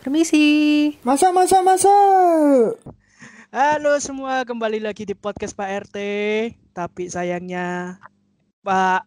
[0.00, 0.44] Permisi.
[1.04, 1.92] Masa masa masa.
[3.52, 5.96] Halo semua, kembali lagi di podcast Pak RT.
[6.72, 7.98] Tapi sayangnya
[8.64, 9.04] Pak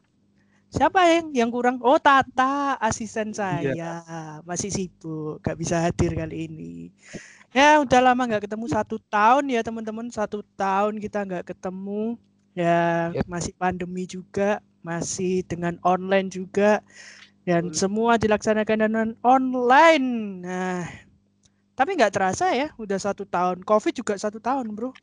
[0.69, 1.81] siapa yang yang kurang?
[1.81, 4.05] Oh Tata, asisten saya
[4.45, 6.93] masih sibuk, gak bisa hadir kali ini.
[7.53, 12.17] Ya udah lama nggak ketemu satu tahun ya teman-teman, satu tahun kita nggak ketemu.
[12.53, 13.25] Ya Yep.
[13.25, 16.85] masih pandemi juga, masih dengan online juga,
[17.43, 20.07] dan semua dilaksanakan dengan online.
[20.43, 20.87] Nah,
[21.75, 23.67] tapi nggak terasa ya, udah satu tahun.
[23.67, 24.95] Covid juga satu tahun, bro.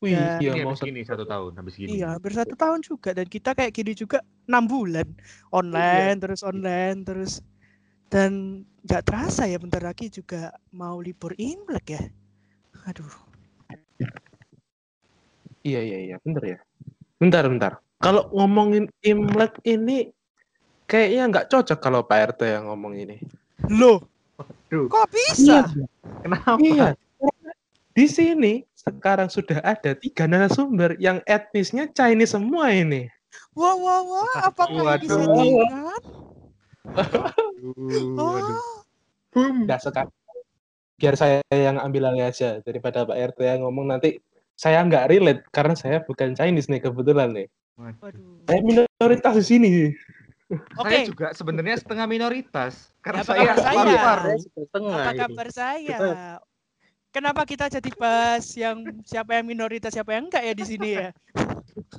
[0.00, 0.40] Wih, Ya.
[0.40, 2.00] iya Ini mau gini satu tahun habis gini.
[2.00, 3.12] Iya, hampir satu tahun juga.
[3.12, 5.04] Dan kita kayak gini juga enam bulan.
[5.52, 7.44] Online, terus online, terus.
[8.08, 12.02] Dan nggak terasa ya, bentar lagi juga mau libur Imlek ya.
[12.88, 13.12] Aduh.
[15.60, 16.58] Iya iya iya, bentar ya.
[17.20, 17.72] Bentar bentar.
[18.00, 20.08] Kalau ngomongin Imlek ini
[20.90, 23.22] kayaknya nggak cocok kalau Pak RT yang ngomong ini.
[23.70, 24.02] Loh,
[24.42, 25.70] Aduh, kok bisa?
[26.26, 26.58] kenapa?
[26.58, 26.98] Iya.
[27.94, 33.06] Di sini sekarang sudah ada tiga narasumber yang etnisnya Chinese semua ini.
[33.54, 34.34] Wah, wah, wah.
[34.50, 35.06] Apakah Waduh.
[35.06, 35.70] settingan?
[36.90, 38.58] Aduh, aduh.
[39.30, 40.10] Oh, Udah sekarang
[41.00, 44.18] biar saya yang ambil alih aja daripada Pak RT yang ngomong nanti
[44.52, 47.46] saya nggak relate karena saya bukan Chinese nih kebetulan nih.
[47.78, 48.44] waduh.
[48.44, 49.70] Saya minoritas di sini.
[50.50, 53.78] Oke, Saya juga sebenarnya setengah minoritas karena Apa saya kabar saya?
[53.86, 54.18] lapar.
[54.90, 55.98] apa kabar saya?
[57.10, 61.08] Kenapa kita jadi bahas yang siapa yang minoritas, siapa yang enggak ya di sini ya?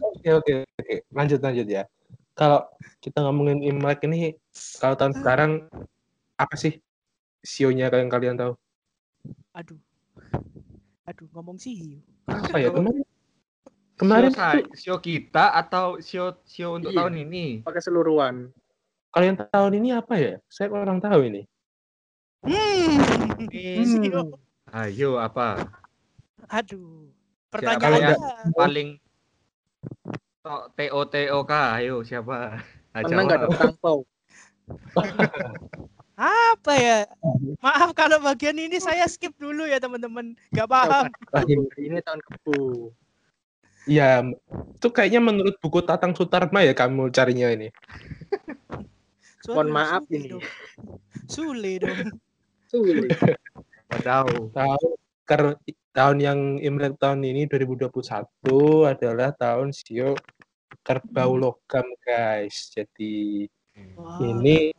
[0.03, 1.83] Oke oke oke lanjut lanjut ya.
[2.35, 2.63] Kalau
[3.03, 4.35] kita ngomongin Imlek ini
[4.79, 5.51] kalau tahun sekarang
[6.39, 6.79] apa sih
[7.43, 8.53] sionya kalian kalian tahu?
[9.55, 9.79] Aduh.
[11.07, 11.99] Aduh, ngomong sih.
[12.27, 13.03] Apa ya kemarin?
[14.01, 17.05] Kemarin sio, tuh, sio kita atau sio sio untuk Iya.
[17.05, 17.45] tahun ini?
[17.61, 18.49] pakai seluruhan.
[19.11, 20.33] kalian tahun ini apa ya?
[20.47, 21.43] Saya kurang tahu ini.
[22.41, 22.97] Hmm.
[23.85, 24.39] Sio.
[24.71, 25.67] Ayo apa?
[26.49, 27.11] Aduh.
[27.51, 28.15] Pertanyaannya
[28.55, 28.95] paling
[30.41, 31.51] to- TO TOK?
[31.51, 32.63] Ayo siapa?
[32.95, 34.07] Karena nggak perangpau.
[36.15, 36.97] apa ya?
[37.59, 40.39] Maaf kalau bagian ini saya skip dulu ya teman-teman.
[40.55, 41.11] Gak paham.
[41.75, 42.95] Ini tahun kebu.
[43.91, 44.23] Iya,
[44.79, 47.67] itu kayaknya menurut buku Tatang Sutarma ya kamu carinya ini.
[49.51, 50.27] Mohon maaf Sule ini.
[50.31, 50.43] dong.
[51.27, 51.97] Sule dong.
[52.71, 53.11] Sulit.
[53.91, 54.55] Tahu.
[54.55, 54.91] Tahun
[55.27, 55.51] karena
[55.91, 57.91] tahun yang Imlek tahun ini 2021
[58.87, 60.15] adalah tahun sio
[60.87, 62.71] kerbau logam guys.
[62.71, 63.43] Jadi
[63.99, 64.71] Wah, ini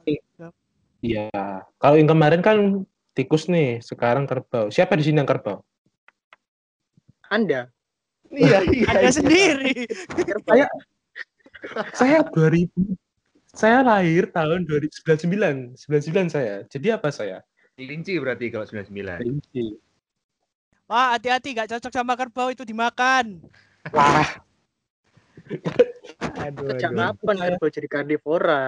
[1.04, 1.28] ya
[1.76, 2.56] kalau yang kemarin kan
[3.12, 4.72] tikus nih, sekarang kerbau.
[4.72, 5.60] Siapa di sini yang kerbau?
[7.28, 7.68] Anda.
[8.32, 8.86] Iya, iya.
[8.88, 9.72] Anda sendiri.
[10.48, 10.66] Saya
[11.92, 12.72] saya 2000
[13.52, 16.64] saya lahir tahun 2099, 99 saya.
[16.66, 17.44] Jadi apa saya?
[17.76, 19.20] Kelinci berarti kalau 99.
[19.20, 19.64] Kelinci.
[20.88, 23.40] Wah, hati-hati gak cocok sama kerbau itu dimakan.
[23.92, 24.28] Wah,
[26.48, 28.64] Aduh, Sejak kapan kerbau jadi karnivora?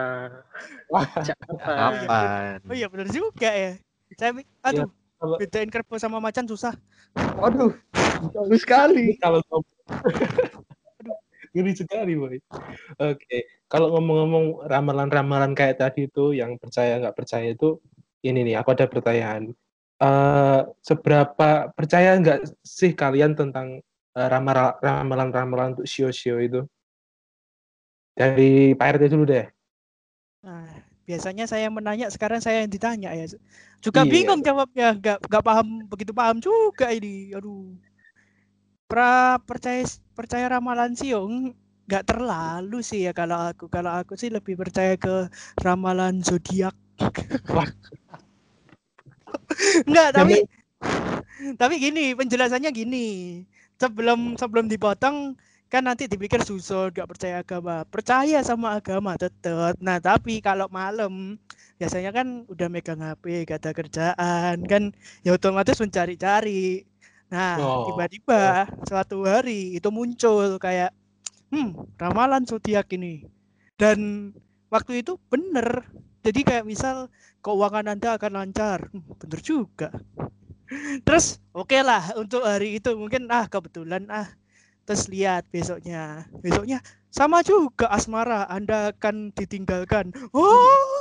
[0.93, 1.05] wah.
[1.21, 1.77] Sejak kapan?
[2.07, 2.59] Kapan?
[2.69, 3.73] Oh iya benar juga ya.
[4.15, 4.89] Saya mi- aduh,
[5.25, 6.77] kalau- bedain kerbau sama macan susah.
[7.41, 7.73] Aduh,
[8.37, 9.17] jauh sekali.
[9.17, 9.41] kalau
[11.55, 12.37] ngeri sekali boy.
[12.99, 17.81] Oke, kalau ngomong-ngomong ramalan-ramalan kayak tadi itu yang percaya nggak percaya itu
[18.21, 19.55] ini nih aku ada pertanyaan.
[20.03, 23.81] Eh seberapa percaya nggak sih kalian tentang
[24.13, 26.67] ramal- ramalan-ramalan untuk sio-sio itu?
[28.15, 29.47] Dari Pak RT dulu deh.
[31.05, 33.29] Biasanya saya yang menanya, sekarang saya yang ditanya ya.
[33.85, 34.11] Juga Iya.
[34.11, 37.37] bingung jawabnya, nggak nggak paham begitu paham juga ini.
[37.37, 37.77] Aduh.
[38.89, 39.85] Pra percaya
[40.17, 41.53] percaya ramalan sih, eng-
[41.85, 43.69] nggak terlalu sih ya kalau aku.
[43.69, 45.29] Kalau aku sih lebih percaya ke
[45.61, 46.73] ramalan zodiak.
[47.53, 47.69] Wah.
[49.89, 50.37] Enggak, tapi
[51.61, 53.07] tapi gini, penjelasannya gini.
[53.77, 55.37] Sebelum sebelum dipotong
[55.75, 57.83] kan nanti dipikir susun gak percaya agama.
[57.95, 61.13] Percaya sama agama tetap nah tapi kalau malam
[61.81, 64.57] biasanya kan udah megang HP gak ada kerjaan.
[64.71, 64.83] Kan
[65.27, 66.87] ya otomatis mencari-cari.
[67.35, 67.83] Nah Oh.
[67.91, 70.91] tiba-tiba suatu hari itu muncul kayak
[71.53, 71.69] hmm
[72.03, 73.27] ramalan zodiak ini.
[73.81, 74.31] Dan
[74.71, 75.69] waktu itu bener.
[76.25, 76.97] Jadi kayak misal
[77.45, 78.81] keuangan anda akan lancar.
[78.95, 79.89] Hmm, bener juga.
[81.07, 82.91] Terus oke lah untuk hari itu.
[82.97, 84.29] Mungkin ah kebetulan ah
[84.85, 86.29] terus lihat besoknya.
[86.41, 86.79] Besoknya
[87.11, 90.13] sama juga asmara anda akan ditinggalkan.
[90.33, 91.01] Oh!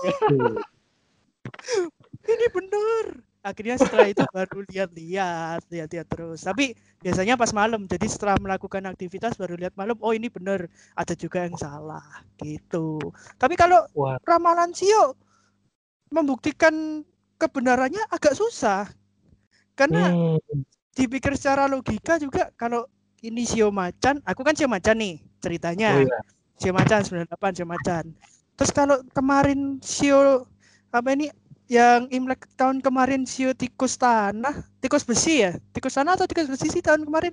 [2.24, 6.48] Ini bener akhirnya setelah itu baru lihat-lihat lihat-lihat terus.
[6.48, 6.72] Tapi
[7.04, 11.44] biasanya pas malam jadi setelah melakukan aktivitas baru lihat malam oh ini bener ada juga
[11.44, 13.12] yang salah gitu.
[13.36, 14.16] Tapi kalau Wah.
[14.24, 15.20] ramalan sio
[16.08, 17.04] membuktikan
[17.36, 18.88] kebenarannya agak susah.
[19.76, 20.64] Karena Hmm.
[20.94, 22.88] dipikir secara logika juga kalau
[23.24, 25.96] ini Sio Macan, aku kan Sio Macan nih ceritanya.
[25.96, 26.20] Oh iya.
[26.60, 28.12] Sio Macan 98 Sio Macan.
[28.60, 30.44] Terus kalau kemarin Sio
[30.92, 31.32] apa ini
[31.72, 35.56] yang Imlek tahun kemarin Sio tikus tanah, tikus besi ya?
[35.72, 37.32] Tikus tanah atau tikus besi sih tahun kemarin?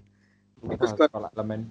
[0.62, 0.94] Tikus
[1.34, 1.66] elemen.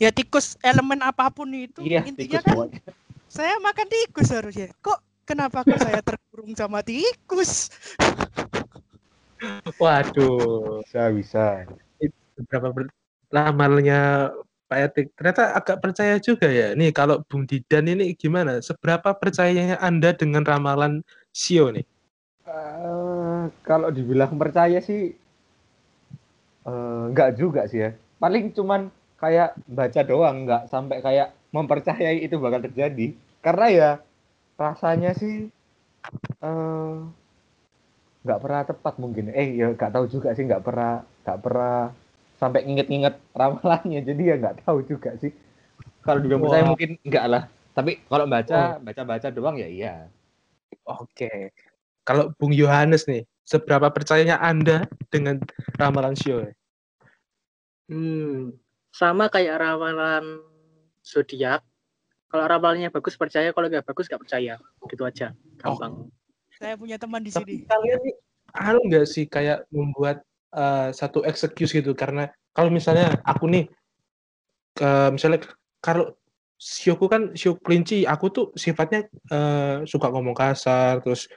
[0.00, 2.80] Ya tikus elemen apa pun itu Iya, intinya kan pokoknya.
[3.28, 4.72] saya makan tikus harusnya.
[4.80, 4.98] Kok
[5.28, 7.68] kenapa kok saya terkurung sama tikus?
[9.76, 11.46] Waduh, Bisa, bisa.
[12.36, 12.96] beberapa ber-
[13.30, 14.30] lamarnya
[14.66, 16.74] Pak Etik ternyata agak percaya juga ya.
[16.74, 18.58] Nih kalau Bung Didan ini gimana?
[18.58, 21.86] Seberapa percayanya Anda dengan ramalan Sio nih?
[22.46, 25.14] Eh, kalau dibilang percaya sih
[26.66, 27.90] eh, enggak juga sih ya.
[28.18, 28.90] Paling cuman
[29.22, 33.14] kayak baca doang, enggak sampai kayak mempercayai itu bakal terjadi.
[33.38, 33.90] Karena ya
[34.58, 35.46] rasanya sih
[38.26, 39.30] nggak pernah tepat mungkin.
[39.30, 41.94] Eh ya nggak tahu juga sih, nggak pernah nggak pernah
[42.36, 44.00] sampai nginget-nginget ramalannya.
[44.04, 45.32] Jadi ya nggak tahu juga sih.
[46.04, 46.70] Kalau percaya Wah.
[46.72, 47.42] mungkin enggak lah.
[47.76, 49.94] Tapi kalau baca baca-baca doang ya iya.
[50.86, 51.52] Oke.
[52.06, 55.42] Kalau Bung Yohanes nih, seberapa percayanya Anda dengan
[55.74, 56.46] ramalan Sio?
[57.90, 58.54] Hmm,
[58.94, 60.38] sama kayak ramalan
[61.02, 61.66] zodiak.
[62.30, 64.54] Kalau ramalannya bagus percaya, kalau nggak bagus nggak percaya.
[64.86, 66.06] Gitu aja, gampang.
[66.54, 67.68] Saya punya teman di Tapi sini.
[67.68, 68.14] kalian nih,
[68.54, 70.22] anu nggak sih kayak membuat
[70.56, 71.92] eh, satu excuse gitu?
[71.92, 73.64] Karena kalau misalnya aku nih,
[74.76, 75.40] ke misalnya
[75.80, 76.12] kalau
[76.56, 81.28] sioku kan sio kelinci, aku tuh sifatnya eh, suka ngomong kasar, terus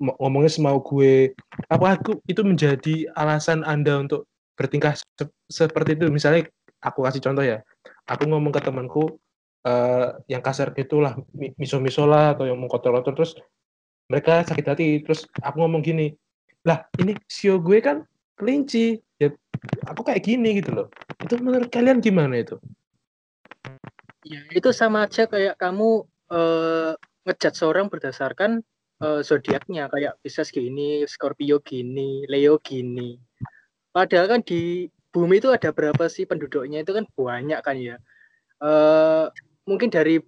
[0.00, 1.36] mo- ngomongnya semau gue.
[1.68, 6.08] Apa aku itu menjadi alasan Anda untuk bertingkah se- seperti itu?
[6.12, 6.48] Misalnya
[6.80, 7.60] aku kasih contoh ya,
[8.08, 9.20] aku ngomong ke temanku
[9.68, 13.32] eh, yang kasar gitulah, mi- miso-miso lah atau yang mengkotor-kotor terus
[14.10, 16.12] mereka sakit hati terus aku ngomong gini
[16.66, 18.04] lah ini sio gue kan
[18.42, 19.30] kelinci ya
[19.86, 20.86] aku kayak gini gitu loh
[21.22, 22.58] itu menurut kalian gimana itu
[24.22, 26.94] Ya, itu sama aja kayak kamu eh,
[27.26, 28.62] ngejat seorang berdasarkan
[29.02, 33.18] eh, zodiaknya kayak Pisces gini, Scorpio gini, Leo gini.
[33.90, 37.96] Padahal kan di bumi itu ada berapa sih penduduknya itu kan banyak kan ya.
[38.62, 39.26] Eh,
[39.66, 40.22] mungkin dari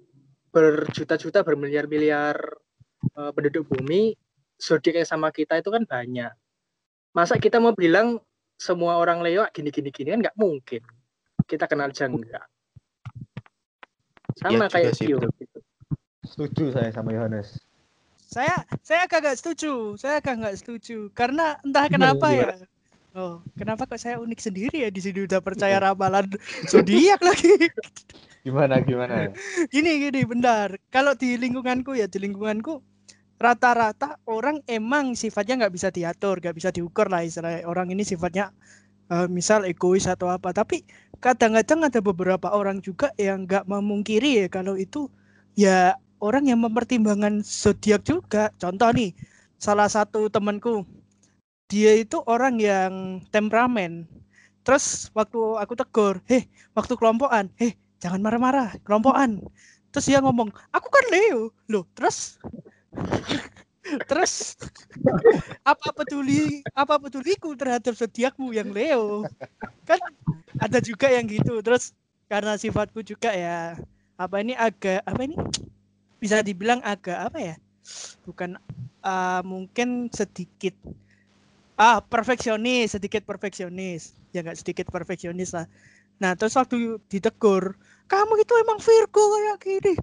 [0.51, 2.37] berjuta-juta bermiliar-miliar
[3.15, 4.19] eh, penduduk bumi,
[4.59, 6.35] zodiak yang sama kita itu kan banyak.
[7.15, 8.19] Masa kita mau bilang
[8.59, 10.83] semua orang Leo gini-gini gini kan nggak mungkin.
[11.47, 12.43] Kita kenal aja enggak.
[14.35, 15.07] Sama Iya juga kayak betul.
[15.39, 15.59] gitu.
[16.27, 17.63] Setuju saya sama Yohanes.
[18.19, 19.95] Saya saya agak nggak setuju.
[19.95, 22.51] Saya agak nggak setuju karena entah kenapa ya.
[23.15, 26.27] Oh, kenapa kok saya unik sendiri ya di sini udah percaya ramalan
[26.67, 27.71] zodiak lagi.
[28.43, 29.31] Gimana gimana?
[29.71, 32.83] gini gini bentar kalau di lingkunganku ya di lingkunganku
[33.45, 37.69] rata-rata orang emang sifatnya nggak bisa diatur nggak bisa diukur lah istilahnya.
[37.69, 38.45] Orang ini sifatnya
[39.13, 40.51] eh, misal egois atau apa.
[40.57, 40.81] Tapi
[41.21, 45.13] kadang-kadang ada beberapa orang juga yang nggak memungkiri ya kalau itu
[45.57, 48.49] ya orang yang mempertimbangkan zodiak juga.
[48.57, 49.13] Contoh nih
[49.61, 50.89] salah satu temanku
[51.69, 52.93] dia itu orang yang
[53.29, 54.09] temperamen.
[54.65, 59.45] Terus waktu aku tegur heh waktu kelompokan heh jangan marah-marah kelompokan.
[59.93, 61.53] Terus dia ngomong aku kan Leo.
[61.69, 62.41] Loh terus
[64.11, 64.57] terus
[65.63, 69.29] apa peduli apa peduliku terhadap zodiakmu yang Leo?
[69.85, 70.01] Kan
[70.59, 71.61] ada juga yang gitu.
[71.61, 71.93] Terus
[72.27, 73.77] karena sifatku juga ya
[74.17, 75.37] apa ini agak apa ini?
[76.19, 77.55] Bisa dibilang agak apa ya?
[78.25, 78.57] Bukan
[79.05, 80.75] ah, mungkin sedikit.
[81.75, 84.17] Ah perfeksionis sedikit perfeksionis.
[84.33, 85.67] Ya nggak sedikit perfeksionis lah.
[86.23, 87.77] Nah terus waktu ditegur
[88.09, 89.95] kamu itu emang Virgo kayak gini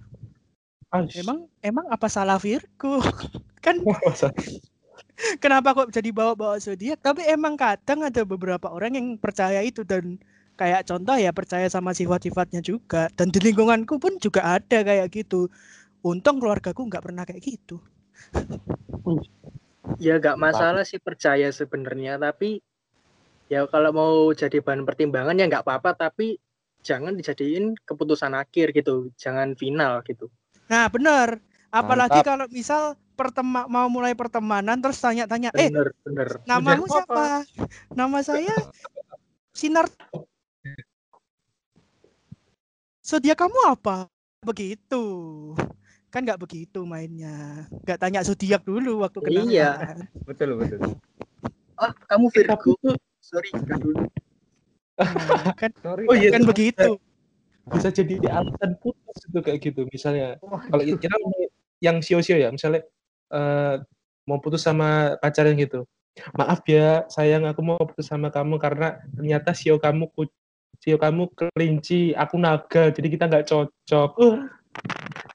[0.92, 1.24] Aish.
[1.24, 3.00] emang emang apa salah Virgo?
[3.64, 3.80] Kan
[5.42, 7.00] kenapa kok jadi bawa-bawa zodiak?
[7.00, 10.20] Tapi emang kadang ada beberapa orang yang percaya itu dan
[10.60, 13.08] kayak contoh ya percaya sama sifat-sifatnya juga.
[13.16, 15.48] Dan di lingkunganku pun juga ada kayak gitu.
[16.04, 17.80] Untung keluargaku nggak pernah kayak gitu.
[20.02, 22.60] Ya nggak masalah sih percaya sebenarnya, tapi
[23.48, 26.36] ya kalau mau jadi bahan pertimbangan ya nggak apa-apa, tapi
[26.82, 30.26] jangan dijadiin keputusan akhir gitu, jangan final gitu.
[30.72, 31.36] Nah benar
[31.68, 32.28] apalagi Mantap.
[32.32, 36.28] kalau misal pertema mau mulai pertemanan terus tanya-tanya eh Bener, bener.
[36.48, 37.24] namamu Zodiakmu siapa
[37.92, 38.56] nama saya
[39.52, 39.84] sinar
[43.04, 44.08] zodiak kamu apa
[44.40, 45.04] begitu
[46.08, 49.70] kan nggak begitu mainnya nggak tanya zodiak dulu waktu kenalan Iya.
[50.24, 50.80] Betul betul.
[51.76, 52.76] Ah, kamu Virgo.
[53.18, 54.06] Sorry, dulu.
[55.00, 56.04] Nah, kan Sorry.
[56.06, 56.30] Oh, iya.
[56.30, 57.00] kan begitu
[57.70, 61.06] bisa jadi alasan putus itu kayak gitu misalnya kalau kita
[61.78, 62.82] yang sio-sio ya misalnya
[63.30, 63.76] eh
[64.22, 65.82] mau putus sama pacarnya gitu.
[66.38, 70.06] Maaf ya, sayang aku mau putus sama kamu karena ternyata sio kamu
[70.78, 74.10] sio kamu kelinci, aku naga, jadi kita nggak cocok.
[74.22, 74.46] Uh,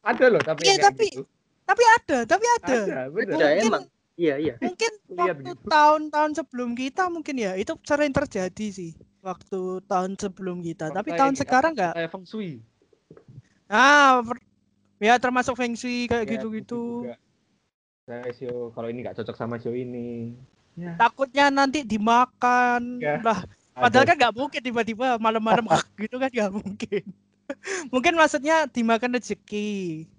[0.08, 1.22] Ada loh tapi Iya, yang kayak tapi- gitu.
[1.68, 2.78] Tapi ada, tapi ada.
[2.80, 3.36] Ada, bener.
[3.36, 3.84] Ada Mungkin- emang.
[4.18, 4.54] Iya, iya.
[4.64, 5.68] Mungkin waktu gitu.
[5.68, 8.92] tahun-tahun sebelum kita mungkin ya itu sering terjadi sih
[9.28, 10.90] waktu tahun sebelum kita.
[10.90, 11.94] Tapi tahun sekarang nggak.
[11.94, 12.64] Kayak feng shui.
[13.68, 14.24] Ah,
[14.98, 17.04] ya termasuk feng shui kayak Ya, gitu-gitu.
[17.04, 17.16] juga.
[18.08, 20.32] Saya sio kalau ini nggak cocok sama sio ini.
[20.74, 20.96] Ya.
[20.96, 23.04] Takutnya nanti dimakan.
[23.04, 23.20] Ya.
[23.20, 23.44] Lah,
[23.76, 24.10] padahal Ada.
[24.10, 25.68] kan nggak mungkin tiba-tiba malam-malam
[26.00, 27.04] gitu kan nggak mungkin.
[27.94, 29.70] mungkin maksudnya dimakan rezeki.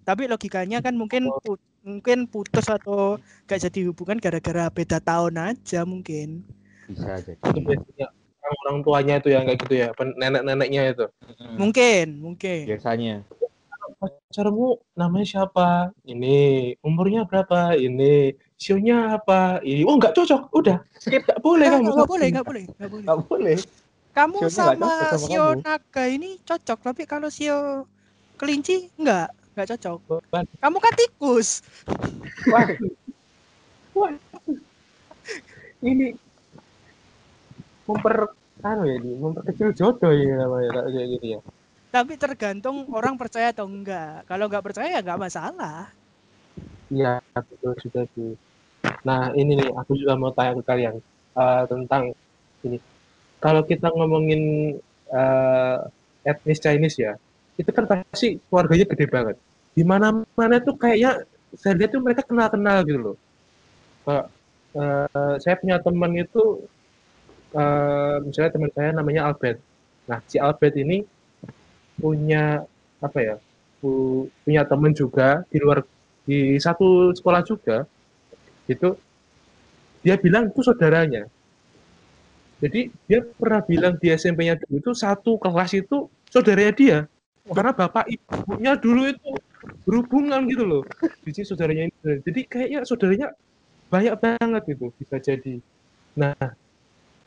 [0.04, 1.40] Tapi logikanya kan mungkin Oh.
[1.40, 6.44] pu- mungkin putus atau gak jadi hubungan gara-gara beda tahun aja mungkin.
[6.84, 8.12] bisa itu biasanya
[8.48, 11.06] orang-orang tuanya itu yang kayak gitu ya, nenek-neneknya itu.
[11.60, 12.64] Mungkin, mungkin.
[12.64, 13.22] Biasanya.
[13.98, 15.90] pacarmu namanya siapa?
[16.06, 16.36] Ini
[16.86, 17.74] umurnya berapa?
[17.74, 19.58] Ini sionya apa?
[19.66, 21.94] Ini oh nggak cocok, udah skip nggak boleh Nggak, kamu.
[21.94, 23.04] nggak boleh, nggak boleh, nggak boleh.
[23.06, 23.56] Nggak boleh.
[24.14, 25.62] Kamu Sionya nggak sama sama sio kamu.
[25.66, 27.86] naga ini cocok, tapi kalau sio
[28.38, 29.98] kelinci enggak, enggak cocok.
[30.62, 31.62] Kamu kan tikus.
[35.78, 36.14] Ini
[37.86, 38.16] memper
[38.62, 41.40] anu ya, ini, memperkecil jodoh ya namanya kayak gitu ya.
[41.88, 44.26] Tapi tergantung orang percaya atau enggak.
[44.28, 45.88] Kalau enggak percaya ya enggak masalah.
[46.92, 48.36] Iya betul juga sih.
[49.04, 50.94] Nah ini nih aku juga mau tanya ke kalian
[51.36, 52.12] eh, tentang
[52.64, 52.78] ini.
[53.38, 54.42] Kalau kita ngomongin
[55.08, 55.78] eh,
[56.26, 57.12] etnis Chinese ya,
[57.56, 59.36] itu kan pasti keluarganya gede banget.
[59.72, 61.24] Di mana-mana tuh kayaknya
[61.56, 63.16] saya lihat tuh mereka kenal-kenal gitu loh.
[64.04, 64.26] Kayak,
[64.76, 66.68] eh, saya punya teman itu,
[67.54, 69.58] eh, misalnya teman saya namanya Albert.
[70.08, 71.04] Nah si Albert ini
[71.98, 72.64] punya
[73.02, 73.36] apa ya?
[73.78, 75.86] pu- punya teman juga di luar
[76.26, 77.86] di satu sekolah juga
[78.68, 78.98] itu
[80.02, 81.26] dia bilang itu saudaranya.
[82.58, 86.98] Jadi dia pernah bilang di SMP-nya dulu itu satu kelas itu saudaranya dia.
[87.46, 89.30] Karena bapak ibunya dulu itu
[89.86, 90.82] berhubungan gitu loh.
[91.22, 92.18] Jadi saudaranya ini.
[92.26, 93.28] Jadi kayaknya saudaranya
[93.88, 95.54] banyak banget gitu bisa jadi.
[96.18, 96.34] Nah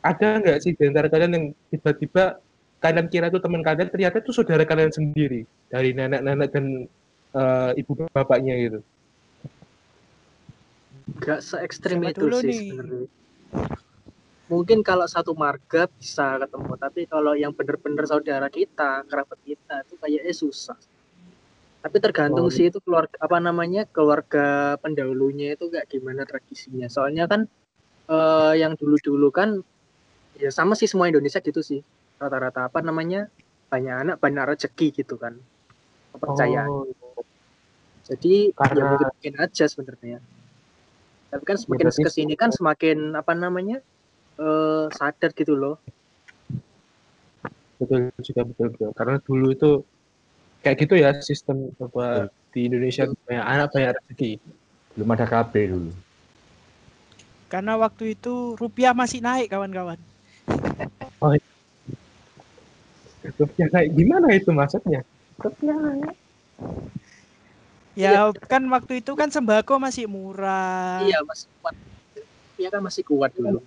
[0.02, 2.42] ada nggak sih di antara kalian yang tiba-tiba
[2.82, 6.90] kalian kira itu teman kalian ternyata itu saudara kalian sendiri dari nenek-nenek dan
[7.32, 8.80] eh, ibu bapaknya gitu
[11.22, 13.10] Gak se ekstrim itu sih sebenarnya.
[14.50, 19.94] Mungkin kalau satu marga bisa ketemu, tapi kalau yang bener-bener saudara kita, kerabat kita itu
[19.98, 20.78] kayaknya susah.
[21.82, 22.54] Tapi tergantung Oh.
[22.54, 26.86] sih itu keluarga apa namanya keluarga pendahulunya itu kayak gimana tradisinya.
[26.86, 27.50] Soalnya kan
[28.12, 29.64] eh, yang dulu-dulu kan
[30.36, 31.80] ya sama sih semua Indonesia gitu sih.
[32.16, 33.26] Rata-rata apa namanya
[33.66, 35.34] banyak anak banyak rezeki gitu kan
[36.12, 36.68] kepercayaan.
[36.68, 36.86] Oh,
[38.02, 40.18] Jadi ya Karena- mungkin mungkin aja sebenarnya.
[41.30, 43.80] Tapi kan semakin berarti- ke sini kan semakin apa namanya
[44.36, 45.76] eh sadar gitu loh.
[47.76, 49.70] betul juga betul betul karena dulu itu
[50.62, 54.30] kayak gitu ya sistem apa di Indonesia banyak anak banyak rezeki
[54.94, 55.90] Belum ada KB dulu.
[57.48, 59.96] Karena waktu itu rupiah masih naik kawan-kawan.
[63.38, 65.00] Rupiah kayak gimana itu maksudnya
[65.38, 66.14] Rupiah naik.
[67.92, 71.04] Ya kan waktu itu kan sembako masih murah.
[71.04, 71.74] Iya masih kuat.
[72.56, 73.60] Iya kan masih kuat dulu.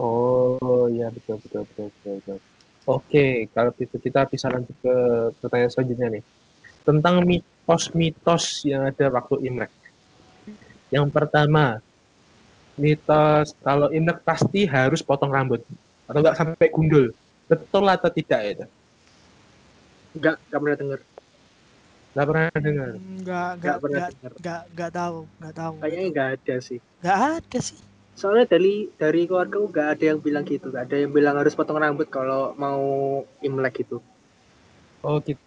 [0.00, 2.38] oh ya betul betul betul betul, betul.
[2.88, 4.94] oke kalau gitu kita bisa lanjut ke
[5.44, 6.24] pertanyaan selanjutnya nih
[6.88, 9.68] tentang mitos-mitos yang ada waktu Imlek
[10.88, 11.84] yang pertama
[12.80, 15.60] mitos kalau Imlek pasti harus potong rambut
[16.08, 17.12] atau enggak sampai gundul
[17.46, 18.66] betul atau tidak itu
[20.10, 21.00] Enggak enggak pernah dengar.
[22.10, 24.32] nggak pernah dengar Enggak, Enggak enggak, pernah enggak, dengar.
[24.34, 25.74] enggak, enggak tahu, enggak tahu.
[25.78, 26.78] Kayaknya enggak ada sih.
[26.98, 27.78] Enggak ada sih.
[28.10, 30.66] Soalnya dari dari keluarga enggak ada yang bilang gitu.
[30.68, 32.82] Enggak ada yang bilang harus potong rambut kalau mau
[33.40, 34.02] Imlek gitu.
[35.00, 35.38] oh gitu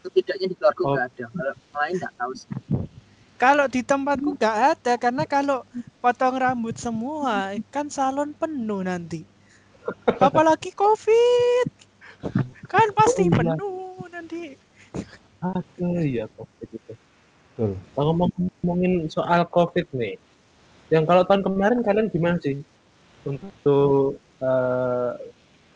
[0.00, 0.88] Setidaknya di keluarga Oh.
[0.96, 1.24] enggak ada.
[1.28, 2.48] Kalau lain enggak tahu sih.
[3.38, 5.58] Kalau di tempatku enggak ada karena kalau
[5.98, 9.26] potong rambut semua kan salon penuh nanti.
[10.20, 11.68] Apalagi Covid.
[12.68, 13.36] Kan pasti Oh, iya.
[13.38, 14.42] penuh nanti.
[15.38, 16.92] Ada ya COVID itu.
[17.58, 17.72] Betul.
[17.94, 20.14] Kalau ngomongin soal COVID nih,
[20.94, 22.60] yang kalau tahun kemarin kalian gimana sih
[23.26, 25.10] untuk eh,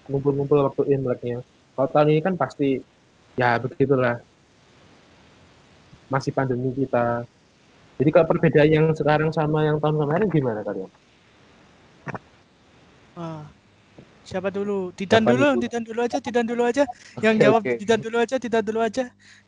[0.06, 1.42] ngumpul-ngumpul waktu Imleknya?
[1.74, 2.78] Kalau tahun ini kan pasti
[3.34, 4.20] ya begitulah,
[6.12, 7.24] masih pandemi kita.
[8.02, 10.90] Jadi kalau perbedaan yang sekarang sama yang tahun kemarin gimana kalian?
[13.14, 13.46] Ah.
[14.26, 14.90] Siapa dulu?
[14.94, 15.60] Didan Siapa dulu, itu?
[15.66, 16.84] Didan dulu aja, Didan dulu aja.
[17.22, 17.72] Yang Oke, jawab oke.
[17.78, 19.04] Didan dulu aja, Didan dulu aja.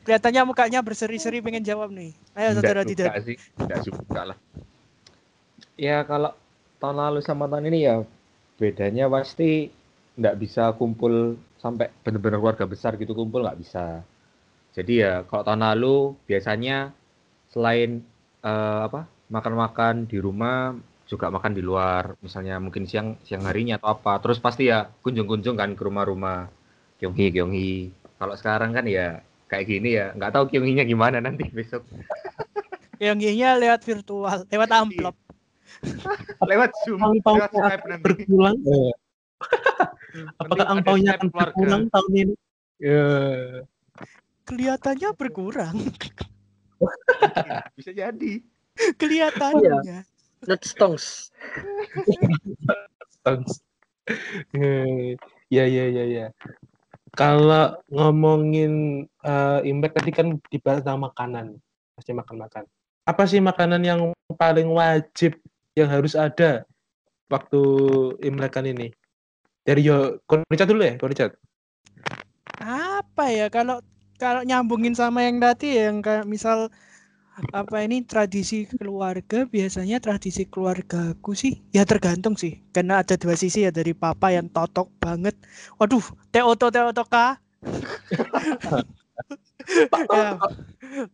[0.07, 2.15] Kelihatannya mukanya berseri-seri pengen jawab nih.
[2.39, 3.11] Ayo saudara Didan.
[3.27, 3.39] sih,
[3.83, 4.39] suka lah.
[5.75, 6.31] Ya kalau
[6.79, 8.07] tahun lalu sama tahun ini ya
[8.55, 9.75] bedanya pasti
[10.15, 14.07] nggak bisa kumpul sampai benar-benar keluarga besar gitu kumpul nggak bisa.
[14.79, 16.95] Jadi ya kalau tahun lalu biasanya
[17.51, 18.03] selain
[18.45, 23.93] eh, apa makan-makan di rumah juga makan di luar misalnya mungkin siang siang harinya atau
[23.97, 26.49] apa terus pasti ya kunjung-kunjung kan ke rumah-rumah
[27.01, 27.73] Kyonghi Kyonghi
[28.21, 31.85] kalau sekarang kan ya kayak gini ya nggak tahu Kyonghinya gimana nanti besok
[33.03, 35.17] Yang nya lewat virtual, lewat amplop.
[36.51, 38.57] lewat Zoom Angpaunya lewat Skype nanti berpulang.
[38.63, 38.93] Eh,
[40.41, 42.35] Apakah angpaunya akan berpulang tahun ini?
[42.79, 43.11] Ya.
[44.47, 45.77] Kelihatannya berkurang.
[47.79, 48.43] Bisa jadi
[48.75, 50.03] Kelihatannya.
[50.45, 51.31] Not stongs.
[53.23, 53.63] Thanks.
[54.53, 55.17] Eh,
[55.53, 56.27] Ya ya ya ya.
[57.15, 61.47] Kalau ngomongin eh, Imlek tadi kan dibahas tentang makanan,
[61.95, 62.67] pasti makan-makan.
[63.07, 64.01] Apa sih makanan yang
[64.35, 65.39] paling wajib
[65.79, 66.67] yang harus ada
[67.31, 67.63] waktu
[68.19, 68.91] Imlekan ini?
[69.63, 71.39] Dari yo, Koricat dulu ya, Koricat.
[72.59, 73.79] Apa ya kalau
[74.25, 76.73] kalau nyambungin sama yang tadi yang kayak misal
[77.53, 82.63] apa ini tradisi keluarga biasanya tradisi keluargaku sih ya tergantung sih.
[82.73, 85.37] Karena ada dua sisi ya dari papa yang totok banget.
[85.77, 87.37] Waduh teoto teoto ka
[90.15, 90.29] ya,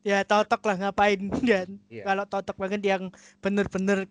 [0.03, 2.03] ya totok lah ngapain dan Iya.
[2.07, 3.03] kalau totok banget yang
[3.43, 4.07] bener-bener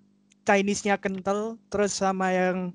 [0.47, 2.73] Chinese-nya kental terus sama yang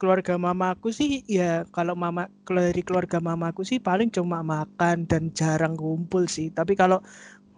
[0.00, 5.28] keluarga mamaku sih ya kalau mama kalau dari keluarga mamaku sih paling cuma makan dan
[5.36, 6.48] jarang kumpul sih.
[6.48, 7.04] Tapi kalau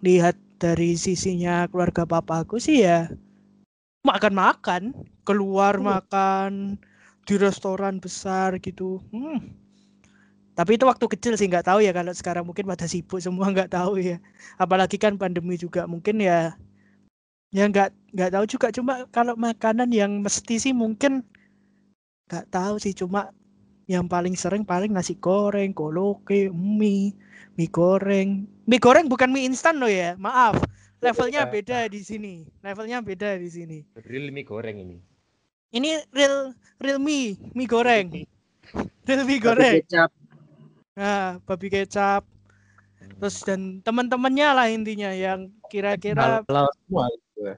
[0.02, 3.06] lihat dari sisinya keluarga papaku sih ya
[4.02, 4.90] makan-makan
[5.22, 6.78] keluar makan
[7.22, 8.98] di restoran besar gitu.
[9.14, 9.54] Hmm.
[10.52, 13.72] tapi itu waktu kecil sih nggak tahu ya kalau sekarang mungkin pada sibuk semua nggak
[13.72, 14.20] tahu ya.
[14.60, 16.52] Apalagi kan pandemi juga mungkin ya
[17.56, 18.68] ya nggak nggak tahu juga.
[18.68, 21.24] Cuma kalau makanan yang mesti sih mungkin
[22.32, 23.28] nggak tahu sih cuma
[23.84, 27.12] yang paling sering paling nasi goreng koloke mie
[27.60, 28.48] mie goreng.
[28.64, 30.56] Mie goreng bukan mie instan loh ya maaf.
[31.04, 33.78] Levelnya beda di sini levelnya beda di sini.
[34.08, 34.96] Real mie goreng ini.
[35.76, 38.08] Ini real real mie mie goreng.
[39.04, 39.84] Real mie goreng.
[39.84, 40.08] kecap.
[40.96, 42.24] nah babi kecap.
[43.20, 47.52] Terus dan teman-temannya lah intinya yang kira-kira gitu.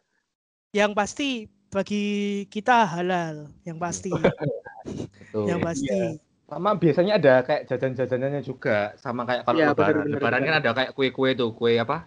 [0.75, 2.05] yang pasti bagi
[2.47, 5.51] kita halal yang pasti Betul.
[5.51, 10.39] yang pasti sama biasanya ada kayak jajan-jajanannya juga sama kayak kalau Iya, lebaran bener-bener, lebaran
[10.39, 10.63] kan bener.
[10.63, 12.07] ada kayak kue-kue tuh kue apa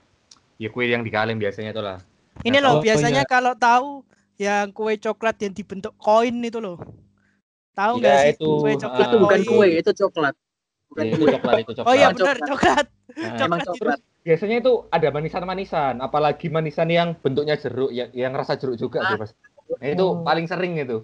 [0.56, 2.00] ya kue yang di kaleng biasanya tuh lah
[2.42, 3.90] ini Nah, loh biasanya punya- kalau tahu
[4.38, 6.78] yang kue coklat yang dibentuk koin itu loh
[7.74, 8.78] tahu Iya, nggak sih itu, kue ah.
[8.80, 10.36] coklat Itu bukan kue, itu coklat.
[10.88, 11.30] Bukan Ya, itu kue.
[11.30, 12.86] coklat itu coklat oh iya benar coklat
[13.18, 14.00] Nah, coklat coklat.
[14.22, 19.10] biasanya itu ada manisan-manisan apalagi manisan yang bentuknya jeruk yang, yang rasa jeruk juga Ah.
[19.10, 19.32] sih mas
[19.76, 20.24] nah, itu Oh.
[20.24, 20.98] paling sering itu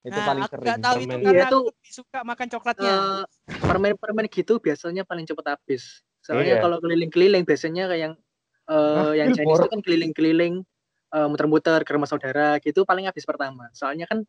[0.00, 1.18] itu nah paling aku sering tahu itu permen.
[1.20, 3.22] karena Iya, aku tuh- lebih suka makan coklatnya Eh,
[3.60, 6.00] permen-permen gitu biasanya paling cepat habis.
[6.24, 6.62] Soalnya Iya.
[6.62, 8.14] kalau keliling-keliling biasanya kayak yang
[8.64, 10.54] eh, Hah, yang Chinese itu kan keliling-keliling
[11.10, 13.66] eh, muter-muter ke rumah saudara gitu paling habis pertama.
[13.74, 14.22] Soalnya kan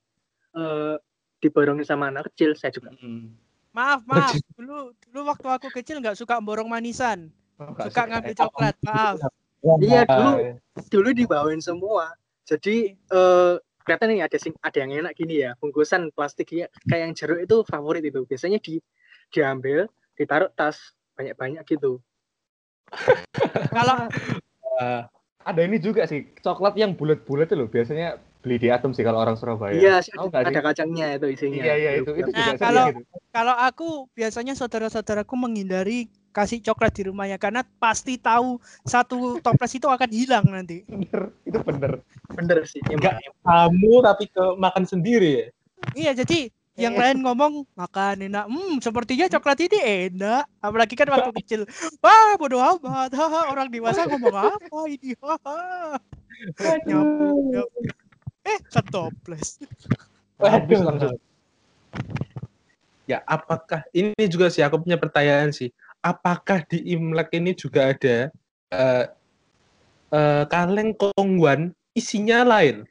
[0.51, 0.95] eh
[1.39, 2.91] diborongin sama anak kecil saya juga.
[2.99, 3.31] Mm.
[3.71, 8.35] maaf maaf dulu dulu waktu aku kecil nggak suka borong manisan Oh, suka suka ngambil
[8.35, 9.15] coklat maaf
[9.79, 10.31] Iya, dulu.
[10.91, 12.11] Dulu dibawain semua.
[12.51, 13.53] Jadi eh
[13.87, 16.67] kelihatan nih ada sing ada yang enak gini ya bungkusan plastik ya.
[16.91, 18.27] Kayak yang jeruk itu favorit itu.
[18.27, 18.83] Biasanya di
[19.31, 19.87] diambil
[20.19, 20.75] ditaruh tas
[21.15, 22.03] banyak-banyak gitu.
[23.71, 24.11] Kalau
[24.83, 25.07] ah,
[25.47, 27.71] ada ini juga sih coklat yang bulat-bulat itu loh.
[27.71, 29.71] Biasanya beli di Atom sih kalau orang Surabaya.
[29.73, 30.65] Iya nggak ada sih?
[30.67, 31.63] kacangnya itu isinya.
[31.63, 33.01] Iya iya itu itu Nah, juga kalau- gitu.
[33.31, 39.85] kalau aku biasanya saudara-saudaraku menghindari kasih coklat di rumahnya karena pasti tahu satu toples itu
[39.85, 41.91] akan hilang nanti bener itu bener
[42.31, 43.19] bener sih Enggak.
[43.43, 45.47] kamu tapi ke makan sendiri ya?
[45.93, 46.47] iya jadi
[46.79, 47.01] yang Iya.
[47.03, 51.61] lain ngomong makan enak hmm sepertinya coklat ini enak apalagi kan waktu kecil
[51.99, 55.99] wah bodo amat haha orang dewasa ngomong apa ini haha
[56.87, 57.85] Nyambung, nyambung.
[58.47, 59.59] eh setoples
[60.39, 60.87] habis Waduh.
[60.89, 61.19] langsung
[63.03, 65.73] Ya, apakah ini juga sih aku punya pertanyaan sih.
[66.01, 68.33] Apakah di Imlek ini juga ada
[68.73, 69.05] eh
[70.09, 71.71] eh, kaleng kongguan?
[71.93, 72.87] Isinya lain?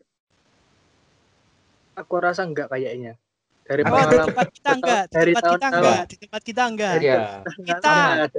[2.00, 3.20] aku rasa enggak kayaknya.
[3.68, 5.02] Dari oh di tempat kita enggak?
[5.12, 6.02] Di tempat kita enggak?
[6.08, 6.94] Di tempat kita enggak?
[6.96, 7.22] Iya.
[7.60, 8.30] Kita-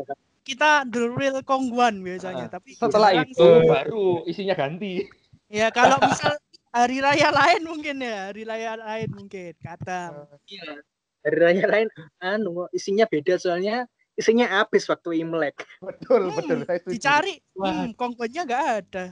[0.41, 3.69] kita the real kongguan biasanya Ah, tapi setelah itu sih.
[3.69, 5.05] baru isinya ganti.
[5.45, 6.33] Ya kalau misal
[6.73, 10.25] hari raya lain mungkin ya hari raya lain mungkin kata.
[10.49, 10.81] Iya.
[11.21, 13.85] Hari raya lain anu isinya beda soalnya
[14.21, 15.65] isinya habis waktu Imlek.
[15.81, 17.89] betul Hmm, betul saya setuju dicari Wah.
[17.89, 19.05] hmm, kongguannya enggak ada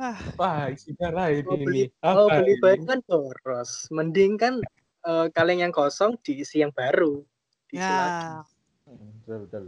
[0.00, 1.64] Wah, Wah, isinya lain Mau ini.
[1.68, 3.84] beli, mau beli baju kan boros.
[3.92, 4.64] Mending kan
[5.04, 7.20] eh, kaleng yang kosong diisi yang baru.
[7.68, 8.24] Diisi lagi.
[8.24, 8.40] ya.
[8.88, 9.64] Betul, betul.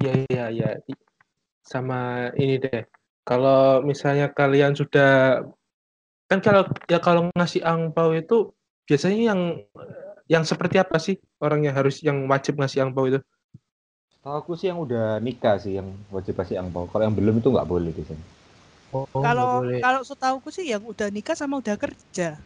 [0.00, 0.70] Iya, iya, iya.
[1.60, 2.88] Sama ini deh.
[3.28, 5.44] Kalau misalnya kalian sudah
[6.32, 8.56] kan kalau ya kalau ngasih angpau itu
[8.88, 9.40] biasanya yang
[10.32, 13.20] yang seperti apa sih orang yang harus yang wajib ngasih angpau itu?
[14.20, 16.84] Tahu aku sih yang udah nikah sih yang wajib kasih angpau.
[16.92, 18.24] Kalau yang belum itu nggak boleh di sini.
[18.92, 22.36] Oh, kalau kalau setauku sih yang udah nikah sama udah kerja.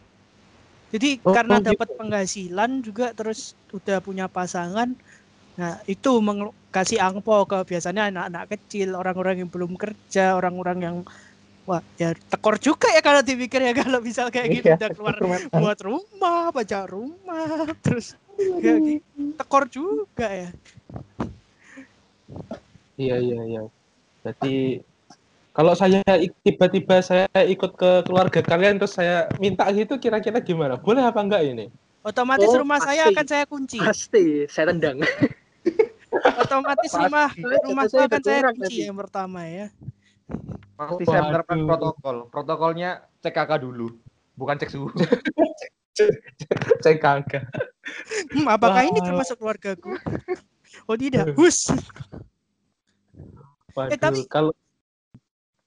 [0.93, 4.95] Jadi Oh, karena oh, dapat penghasilan juga terus udah punya pasangan.
[5.59, 6.11] Nah, itu
[6.71, 10.95] kasih angpo ke biasanya anak-anak kecil, orang-orang yang belum kerja, orang-orang yang
[11.67, 15.15] wah ya tekor juga ya kalau dipikir ya kalau misal kayak gitu Iya, udah keluar
[15.19, 18.15] rumah- buat rumah, baca rumah, terus
[18.63, 19.35] kayak gitu.
[19.35, 20.49] tekor juga ya.
[22.95, 23.63] Iya, iya, iya.
[24.25, 24.81] Jadi
[25.55, 26.03] kalau saya
[26.43, 30.75] tiba-tiba saya ikut ke keluarga kalian terus saya minta gitu kira-kira gimana?
[30.79, 31.67] Boleh apa enggak ini?
[32.05, 33.15] Otomatis Oh, rumah saya pasti.
[33.17, 33.77] akan saya kunci.
[33.81, 35.01] Pasti saya tendang.
[36.41, 37.27] Otomatis rumah
[37.65, 38.87] rumah Saya akan saya kunci nanti.
[38.87, 39.67] yang pertama ya.
[40.75, 42.15] Pasti saya menerapkan protokol.
[42.29, 43.95] Protokolnya cek kakak dulu,
[44.35, 44.91] bukan cek suhu.
[46.83, 47.47] Saya kagak.
[48.35, 49.07] Hmm, apakah ini Wah.
[49.07, 49.95] termasuk keluargaku?
[50.91, 51.71] Oh tidak, hus.
[53.75, 54.55] Waduh, tapi- kalau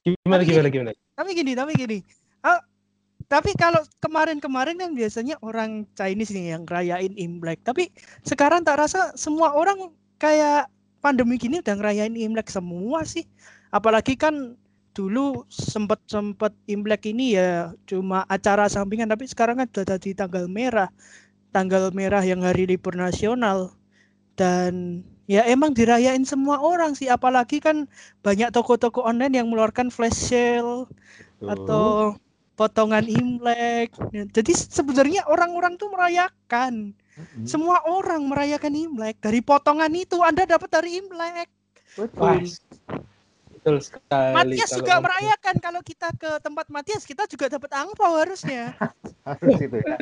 [0.03, 0.91] gimana tapi gimana gimana?
[1.13, 1.99] Tapi gini, tapi gini.
[2.41, 2.65] Ah,
[3.29, 7.61] tapi kalau kemarin-kemarin kan biasanya orang Chinese nih yang ngerayain Imlek.
[7.61, 7.93] Tapi
[8.25, 10.73] sekarang tak rasa semua orang kayak
[11.05, 13.29] pandemi gini udah ngerayain Imlek semua sih.
[13.69, 14.57] Apalagi kan
[14.97, 20.49] dulu sempet sempet Imlek ini ya cuma acara sampingan tapi sekarang kan udah jadi tanggal
[20.49, 20.89] merah.
[21.53, 23.77] Tanggal merah yang hari libur nasional
[24.41, 27.85] dan ya emang dirayain semua orang sih apalagi kan
[28.25, 30.89] banyak toko-toko online yang mengeluarkan flash sale
[31.45, 32.17] atau
[32.59, 33.95] potongan Imlek.
[34.35, 36.91] Jadi sebenarnya orang-orang tuh merayakan.
[37.47, 39.23] Semua orang merayakan Imlek.
[39.23, 41.47] Dari potongan itu Anda dapat dari Imlek.
[41.95, 42.51] Betul.
[43.55, 44.35] betul sekali.
[44.35, 45.55] Matias kalau juga ngomong- merayakan.
[45.63, 48.75] Kalau kita ke tempat Matias kita juga dapat angpau harusnya.
[49.29, 49.99] Harus itu ya.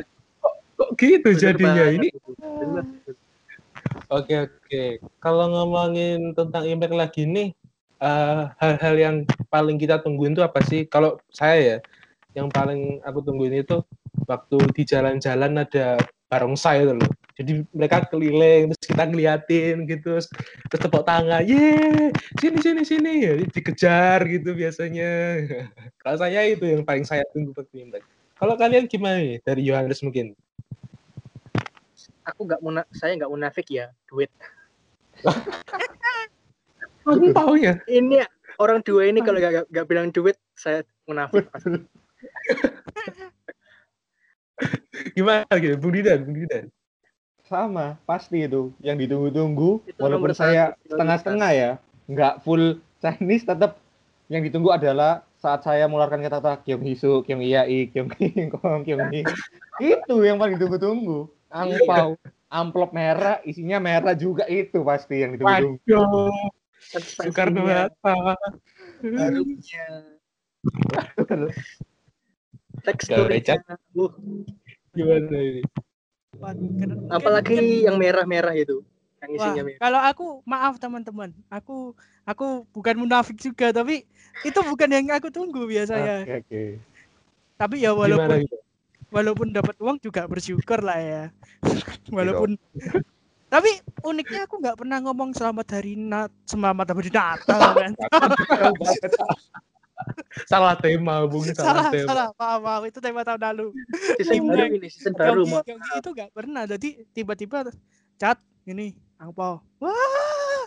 [0.77, 1.97] Kok gitu Bener jadinya banget.
[1.99, 2.07] ini?
[2.41, 2.85] Bener.
[4.11, 4.83] Oke oke.
[5.23, 7.51] Kalau ngomongin tentang Imlek lagi nih,
[8.03, 9.15] eh, hal-hal yang
[9.51, 10.87] paling kita tungguin itu apa sih?
[10.87, 11.77] Kalau saya ya,
[12.37, 13.83] yang paling aku tungguin itu
[14.27, 15.99] waktu di jalan-jalan ada
[16.31, 17.11] barongsai itu loh.
[17.37, 20.17] Jadi mereka keliling terus kita ngeliatin gitu,
[20.71, 22.09] terus tepuk tangan, ye,
[22.41, 25.11] sini sini sini, ya, dikejar gitu biasanya.
[26.01, 28.03] Kalau saya itu yang paling saya tunggu waktu Imlek.
[28.37, 30.33] Kalau kalian gimana nih dari Yohanes mungkin?
[32.27, 34.27] Aku nggak muna, saya nggak munafik ya, duit.
[37.07, 37.79] Aku tahu ya.
[37.87, 38.27] Ini
[38.59, 41.47] orang dua ini kalau nggak nggak bilang duit, saya munafik.
[41.47, 41.87] pasti.
[45.15, 46.65] Gimana gitu, Bung Didan, Bung Didan.
[47.47, 48.75] Sama, pasti itu.
[48.83, 51.71] Yang ditunggu-tunggu, Itu walaupun saya setengah-setengah ya,
[52.11, 53.79] nggak full Chinese, tetap
[54.27, 59.07] yang ditunggu adalah saat saya mengeluarkan kata-kata Kyung Hisu, Kyung Iyai, Kyung King Kong, Kyung
[59.07, 59.23] Hi.
[59.79, 61.29] Itu yang paling ditunggu-tunggu.
[61.57, 62.09] Angpau,
[62.53, 65.33] amplop merah, isinya merah juga itu pasti yang
[66.77, 68.15] Sensasinya, Soekarno Hatta.
[69.01, 69.87] harumnya,
[72.85, 73.57] teksturnya.
[73.97, 74.13] Uh,
[74.93, 75.61] Gimana ini?
[76.37, 76.53] Wah,
[77.09, 78.85] apalagi yang merah-merah itu,
[79.25, 79.79] yang Wah, isinya merah.
[79.81, 81.97] kalau aku maaf teman-teman, aku
[82.29, 84.05] aku bukan munafik juga, tapi
[84.45, 86.29] itu bukan yang aku tunggu biasanya.
[86.29, 86.63] Oke, oke.
[87.57, 88.57] Tapi ya Gimana walaupun gitu?
[89.09, 91.23] Walaupun dapat uang juga bersyukur lah ya.
[92.15, 92.59] walaupun
[93.47, 93.71] tapi
[94.03, 97.91] uniknya aku nggak pernah ngomong selamat hari Nat selamat hari Natal kan.
[100.45, 101.47] Salah tema, Bung.
[101.51, 102.07] Salah, salah tema.
[102.11, 103.67] salah maaf maaf itu tema tahun lalu.
[104.19, 106.63] Season baru ini, season baru Yogi, itu nggak pernah.
[106.69, 107.65] Jadi tiba-tiba
[108.19, 109.63] cat ini angpau.
[109.81, 110.63] Wah,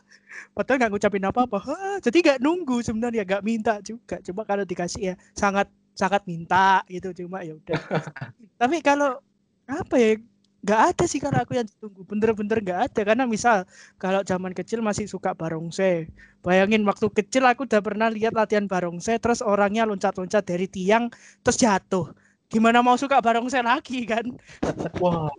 [0.56, 1.58] padahal nggak ngucapin apa-apa.
[2.02, 4.18] Jadi nggak nunggu sebenarnya, nggak minta juga.
[4.24, 7.08] Cuma kalau dikasih ya sangat sangat minta gitu.
[7.24, 7.76] Cuma ya udah.
[8.60, 9.20] Tapi kalau
[9.68, 10.12] apa ya?
[10.60, 12.02] Nggak ada sih kalau aku yang ditunggu.
[12.08, 13.00] Bener-bener nggak ada.
[13.08, 13.56] Karena misal
[14.00, 16.08] kalau zaman kecil masih suka barongsai.
[16.44, 19.20] Bayangin waktu kecil aku udah pernah lihat latihan barongsai.
[19.20, 21.12] Terus orangnya loncat-loncat dari tiang
[21.44, 22.12] terus jatuh.
[22.52, 24.24] Gimana mau suka barongsai lagi kan?
[25.02, 25.30] Wah,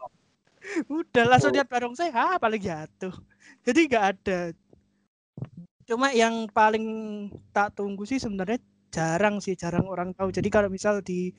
[0.87, 3.13] Udah langsung lihat barongsai, ah paling jatuh.
[3.65, 4.39] Jadi nggak ada.
[5.89, 6.85] Cuma yang paling
[7.51, 10.29] tak tunggu sih sebenarnya jarang sih, jarang orang tahu.
[10.29, 11.31] Jadi kalau misal di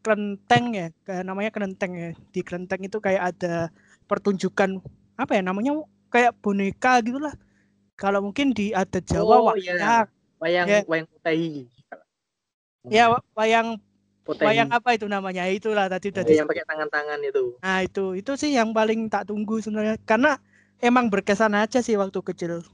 [0.00, 2.10] kelenteng ya, kayak namanya kelenteng ya.
[2.30, 3.68] Di kelenteng itu kayak ada
[4.06, 4.80] pertunjukan
[5.16, 5.76] apa ya namanya
[6.08, 7.32] kayak boneka gitulah.
[7.96, 9.76] Kalau mungkin di adat Jawa Oh, wayang.
[9.76, 9.98] iya.
[10.40, 10.80] Wayang Ya.
[10.88, 11.06] wayang.
[12.88, 13.76] Ya wa- wayang
[14.24, 14.48] Poteng.
[14.48, 15.44] wayang apa itu namanya?
[15.52, 17.44] Itulah tadi udah Iya, yang pakai tangan-tangan itu.
[17.60, 20.40] Nah, itu itu sih yang paling tak tunggu sebenarnya karena
[20.80, 22.64] emang berkesan aja sih waktu kecil.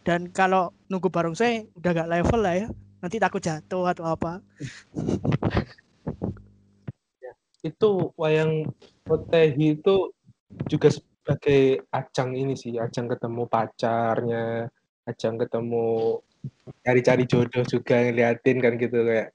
[0.00, 2.68] Dan kalau nunggu barongsai udah gak level lah ya.
[3.00, 4.44] Nanti takut jatuh atau apa.
[7.60, 8.64] itu wayang
[9.04, 10.12] potehi itu
[10.66, 14.66] juga sebagai ajang ini sih ajang ketemu pacarnya
[15.04, 16.18] ajang ketemu
[16.80, 19.28] cari-cari jodoh juga ngeliatin kan gitu kayak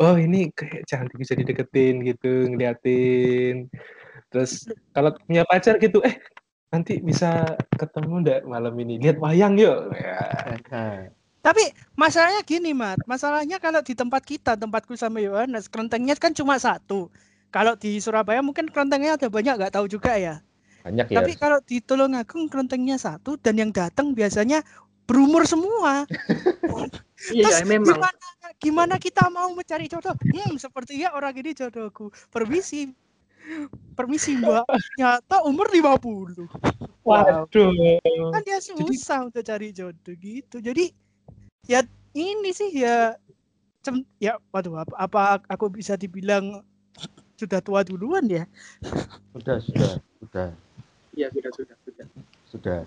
[0.00, 3.68] oh ini kayak cantik bisa dideketin gitu ngeliatin
[4.32, 4.64] terus
[4.96, 6.16] kalau punya pacar gitu eh
[6.72, 10.18] nanti bisa ketemu ndak malam ini lihat wayang yuk ya.
[11.46, 11.62] Tapi
[11.94, 12.98] masalahnya gini, Mat.
[13.06, 17.06] Masalahnya kalau di tempat kita, tempatku sama Yohanes, kelentengnya kan cuma satu.
[17.54, 20.42] Kalau di Surabaya mungkin kelentengnya ada banyak, nggak tahu juga ya.
[20.82, 21.22] banyak ya.
[21.22, 24.66] Tapi kalau di Tulungagung kelentengnya satu dan yang datang biasanya
[25.06, 26.02] berumur semua.
[27.32, 27.96] Iya, Terus memang.
[27.96, 28.20] gimana
[28.60, 30.12] gimana kita mau mencari jodoh?
[30.12, 32.12] Hmm, sepertinya orang ini jodohku.
[32.28, 32.92] Permisi.
[33.96, 34.68] Permisi, Mbak.
[34.68, 36.44] Ternyata umur 50.
[37.00, 37.48] waduh
[38.36, 40.60] Kan dia susah untuk cari jodoh gitu.
[40.60, 40.92] Jadi
[41.66, 41.82] ya
[42.14, 43.14] ini sih ya
[43.82, 46.62] cem- ya waduh apa, apa aku bisa dibilang
[47.36, 48.48] sudah tua duluan ya?
[49.36, 50.48] Sudah, sudah, sudah,
[51.12, 52.06] Iya, sudah, sudah, sudah.
[52.48, 52.80] sudah.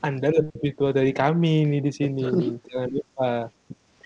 [0.00, 2.24] anda lebih tua dari kami nih di sini
[2.64, 3.32] jangan lupa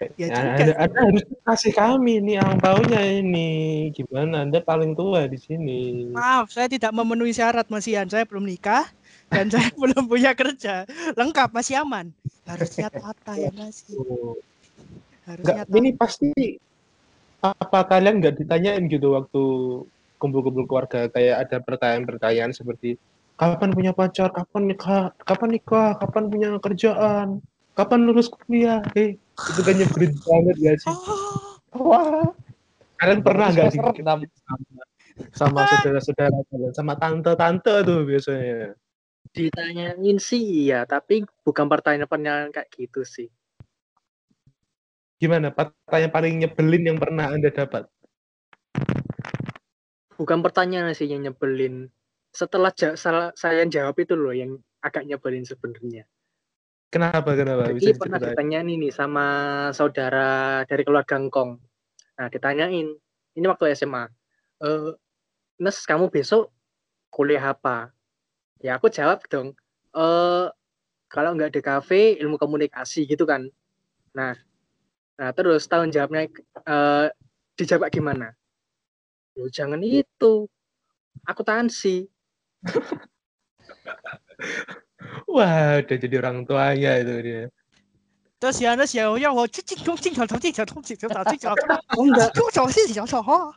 [0.01, 3.49] Ya Ya, juga anda, anda harus kasih kami nih angpaunya ini
[3.93, 8.09] gimana anda paling tua di sini Maaf, saya tidak memenuhi syarat Mas Ian.
[8.09, 8.89] Saya belum nikah
[9.31, 10.89] dan saya belum punya kerja.
[11.15, 12.11] Lengkap masih aman.
[12.51, 13.95] Harusnya tata ya sih?
[13.95, 14.35] Oh.
[15.25, 15.77] Harusnya tata.
[15.79, 16.31] ini pasti
[17.41, 19.43] apa kalian nggak ditanyain gitu waktu
[20.21, 23.01] kumpul-kumpul keluarga kayak ada pertanyaan-pertanyaan seperti
[23.41, 27.41] kapan punya pacar, kapan nikah, kapan nikah, kapan punya kerjaan,
[27.73, 30.93] kapan lulus kuliah, eh itu kan nyebelin banget gak sih?
[31.73, 32.29] Oh, Wah,
[33.01, 33.81] Kalian pernah nggak sih
[35.33, 38.77] sama saudara-saudara kalian, sama tante-tante tuh biasanya?
[39.31, 43.31] Ditanyain sih iya, tapi bukan pertanyaan-pertanyaan kayak gitu sih.
[45.23, 47.87] Gimana pertanyaan paling nyebelin yang pernah anda dapat?
[50.19, 51.87] Bukan pertanyaan sih yang nyebelin.
[52.35, 52.99] Setelah ja-
[53.35, 56.09] saya jawab itu loh yang agak nyebelin sebenarnya.
[56.91, 57.71] Kenapa kenapa?
[57.71, 59.27] Jadi Bisa pernah ditanyain ini sama
[59.71, 61.51] saudara dari keluarga Ngkong.
[62.19, 62.91] Nah, ditanyain,
[63.39, 64.11] ini waktu SMA.
[64.61, 64.93] Eh,
[65.63, 66.51] Nes, kamu besok
[67.13, 67.95] kuliah apa?
[68.64, 69.54] Ya aku jawab dong.
[69.96, 70.48] Eh,
[71.12, 73.48] kalau nggak di kafe, ilmu komunikasi gitu kan.
[74.16, 74.36] Nah,
[75.16, 76.28] nah terus tahun jawabnya
[76.66, 77.08] eh,
[77.56, 78.36] dijawab gimana?
[79.36, 80.48] Loh, jangan itu.
[81.28, 82.08] Akuntansi.
[85.30, 87.44] Wah, udah jadi orang tuanya itu dia.
[88.36, 91.50] terus Yohanes ya ya 我去进攻进球投进球投进球打进球，
[91.96, 93.56] Oh enggak, 跟我手是小手哈。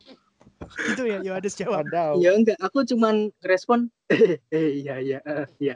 [0.69, 1.85] Gitu ya Yohanes jawab.
[2.19, 2.57] Ya enggak.
[2.59, 3.91] Aku cuman respon,
[4.53, 5.75] eh, iya iya eh, iya.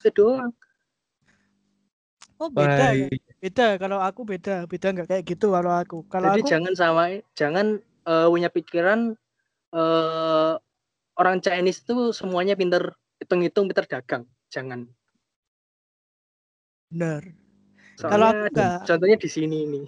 [0.00, 0.52] Itu doang.
[2.40, 3.06] Oh beda Wah, ya.
[3.40, 5.98] Beda kalau aku beda, beda nggak kayak gitu kalau aku.
[6.08, 7.04] Kalau Jadi aku jangan sama
[7.36, 9.00] jangan eh, punya pikiran
[9.76, 10.52] eh,
[11.20, 14.24] orang Chinese itu semuanya pinter hitung-hitung, pinter dagang.
[14.48, 14.88] Jangan.
[16.90, 17.22] bener.
[18.00, 18.82] Kalau aku enggak.
[18.88, 19.86] contohnya di sini nih.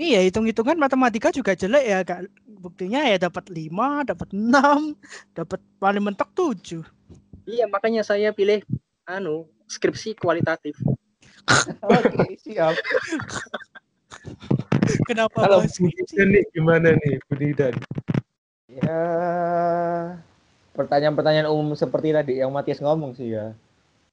[0.00, 2.24] Iya, hitung-hitungan matematika juga jelek ya, Kak.
[2.48, 4.96] Buktinya ya dapat 5, dapat 6,
[5.36, 6.80] dapat paling mentok 7.
[7.44, 8.64] Iya, makanya saya pilih
[9.04, 10.72] anu skripsi kualitatif.
[11.84, 12.80] Oke, siap.
[15.08, 16.16] Kenapa Kalau skripsi?
[16.16, 17.76] Nih gimana nih Budi Dan?
[18.72, 19.04] Ya,
[20.72, 23.52] pertanyaan-pertanyaan umum seperti tadi yang Matias ngomong sih ya.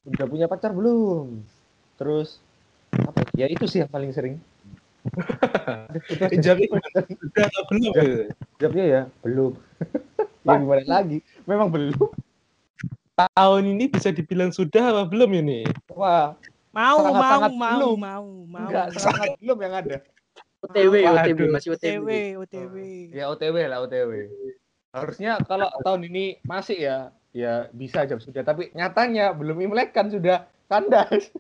[0.04, 1.48] Udah punya pacar belum?
[1.96, 2.44] Terus
[2.92, 3.24] apa?
[3.40, 4.36] Ya itu sih yang paling sering.
[6.38, 7.00] Gimana?
[7.08, 7.94] Udah atau belum?
[8.60, 9.52] Jawabnya ya belum.
[10.48, 11.18] ya gimana lagi?
[11.44, 11.98] Memang belum.
[13.18, 15.66] Tahun ini bisa dibilang sudah apa belum ini?
[15.90, 16.38] Wah,
[16.78, 17.98] Mau, mau, Sangat-sangat mau, belum.
[17.98, 18.68] mau, mau.
[18.70, 19.98] enggak sangat belum yang ada.
[20.66, 20.94] OTW.
[21.10, 22.38] OTW, masih OTW, OTW.
[22.46, 22.76] OTW.
[23.14, 24.12] Ya OTW lah OTW.
[24.94, 26.98] Harusnya kalau tahun ini masih ya,
[27.34, 28.46] ya bisa jawab sudah.
[28.46, 31.34] Tapi nyatanya belum Imlek kan sudah kandas.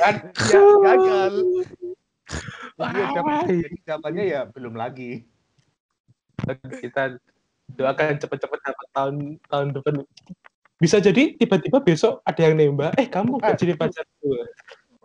[0.00, 1.34] Kan ya, gagal.
[2.80, 3.12] Ya,
[3.44, 5.28] jadi jawabannya ya belum lagi.
[6.80, 7.20] Kita
[7.76, 9.14] doakan cepat-cepat dapat tahun
[9.46, 9.94] tahun depan.
[10.80, 14.42] Bisa jadi tiba-tiba besok ada yang nembak, eh kamu gak jadi pacar gue.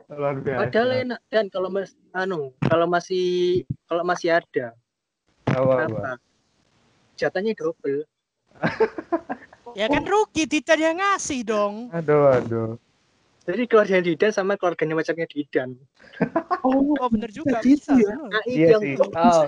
[0.08, 4.78] Padahal enak dan kalau mas anu kalau masih kalau masih ada
[5.50, 6.12] Apa, apa?
[7.18, 8.06] jatahnya double
[9.76, 11.92] Ya kan rugi, tidak yang ngasih dong.
[11.92, 12.80] Aduh, aduh.
[13.46, 15.70] Jadi keluarganya Didan sama keluarganya pacarnya Didan.
[16.66, 17.94] Oh, Oh bener juga bisa.
[17.94, 18.18] ya?
[18.18, 18.94] Nah, Iya sih.
[18.98, 19.46] Oh.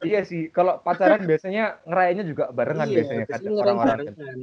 [0.00, 3.98] Iya sih, kalau pacaran biasanya ngerayainnya juga barengan iya, biasanya kan orang-orang.
[4.08, 4.38] barengan.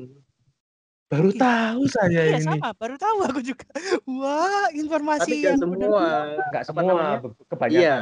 [1.08, 2.46] Baru tahu saya Iya ini.
[2.46, 3.66] sama, baru tahu aku juga.
[4.06, 6.06] Wah, informasi Tapi yang semua.
[6.38, 7.02] Enggak semua,
[7.50, 7.82] kebanyakan.
[7.82, 7.96] Iya.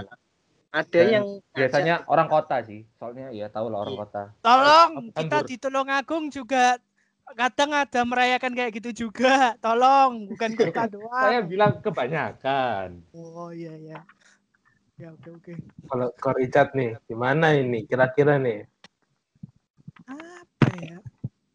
[0.75, 1.25] Ada Dan yang
[1.55, 4.01] Biasanya orang kota sih, soalnya ya tahu lah orang Iya.
[4.03, 4.23] kota.
[4.43, 6.75] Tolong kita dur- di Tulungagung juga
[7.33, 9.57] kadang ada merayakan kayak gitu juga.
[9.57, 11.25] Tolong, bukan kita doang.
[11.25, 13.01] Saya bilang kebanyakan.
[13.17, 13.99] Oh iya iya.
[14.95, 15.53] Ya oke oke.
[15.91, 18.63] Kalau Ko Richard nih, gimana ini kira-kira nih?
[20.07, 20.97] Apa ya?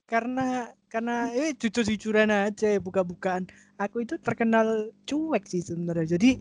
[0.05, 3.49] Karena karena eh jujur-jujuran aja ya, buka-bukaan.
[3.81, 6.19] Aku itu terkenal cuek sih sebenarnya.
[6.21, 6.37] Jadi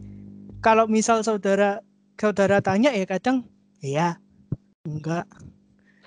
[0.59, 1.79] kalau misal saudara
[2.19, 3.47] saudara tanya ya kadang
[3.79, 4.19] iya,
[4.83, 5.23] enggak,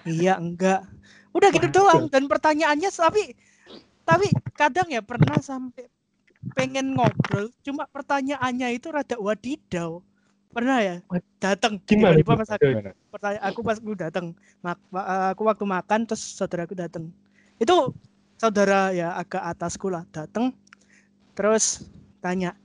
[0.04, 0.91] iya enggak.
[1.32, 3.32] Udah gitu doang dan pertanyaannya tapi
[4.04, 5.88] tapi kadang ya pernah sampai
[6.52, 10.04] pengen ngobrol cuma pertanyaannya itu rada wadidaw.
[10.52, 10.96] Pernah ya?
[11.40, 12.92] Datang Gimana pas aku Gimana?
[13.08, 14.88] pertanyaan aku pas aku datang mak-
[15.32, 17.12] aku waktu makan terus saudaraku datang
[17.60, 17.92] itu
[18.40, 20.56] saudara ya agak atasku lah datang
[21.36, 21.84] terus
[22.24, 22.56] tanya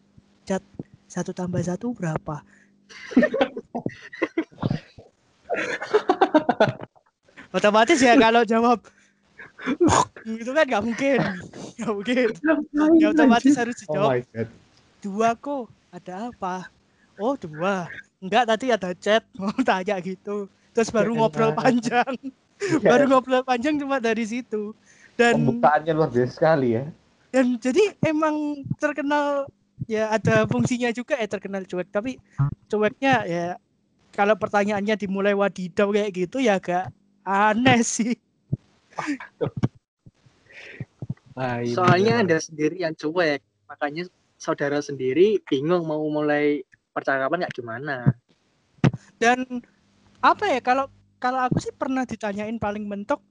[0.47, 0.63] cat
[1.07, 2.39] satu tambah satu berapa
[7.57, 8.79] otomatis ya kalau jawab
[10.27, 11.19] itu kan nggak mungkin.
[11.81, 12.27] Nggak mungkin.
[13.01, 14.47] Ya otomatis harus Oh dijawab.
[15.01, 16.69] dua kok ada apa?
[17.17, 17.89] Oh dua.
[18.21, 20.45] Enggak tadi ada chat mau tanya gitu.
[20.73, 22.13] Terus baru Ya ngobrol panjang.
[22.89, 24.73] Baru ngobrol panjang cuma dari situ.
[25.13, 26.85] Dan Pembukaannya luar biasa sekali ya.
[27.29, 29.45] dan jadi emang terkenal
[29.85, 31.89] ya ada fungsinya juga ya terkenal cuek.
[31.93, 32.17] Tapi
[32.65, 33.45] cueknya ya
[34.13, 36.89] kalau pertanyaannya dimulai wadidaw kayak gitu ya agak
[37.27, 38.15] aneh sih
[41.37, 42.25] Ah, ini Soalnya.
[42.25, 44.09] Anda sendiri yang cuek, makanya
[44.41, 46.65] saudara sendiri bingung mau mulai
[46.97, 47.95] percakapan kayak gimana.
[49.21, 49.45] dan
[50.21, 50.89] apa ya kalau
[51.21, 53.21] kalau aku sih pernah ditanyain paling mentok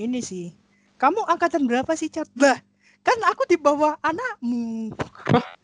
[0.00, 0.56] ini sih
[0.96, 2.56] kamu angkatan berapa sih cat lah
[3.00, 4.92] kan aku di bawah anakmu.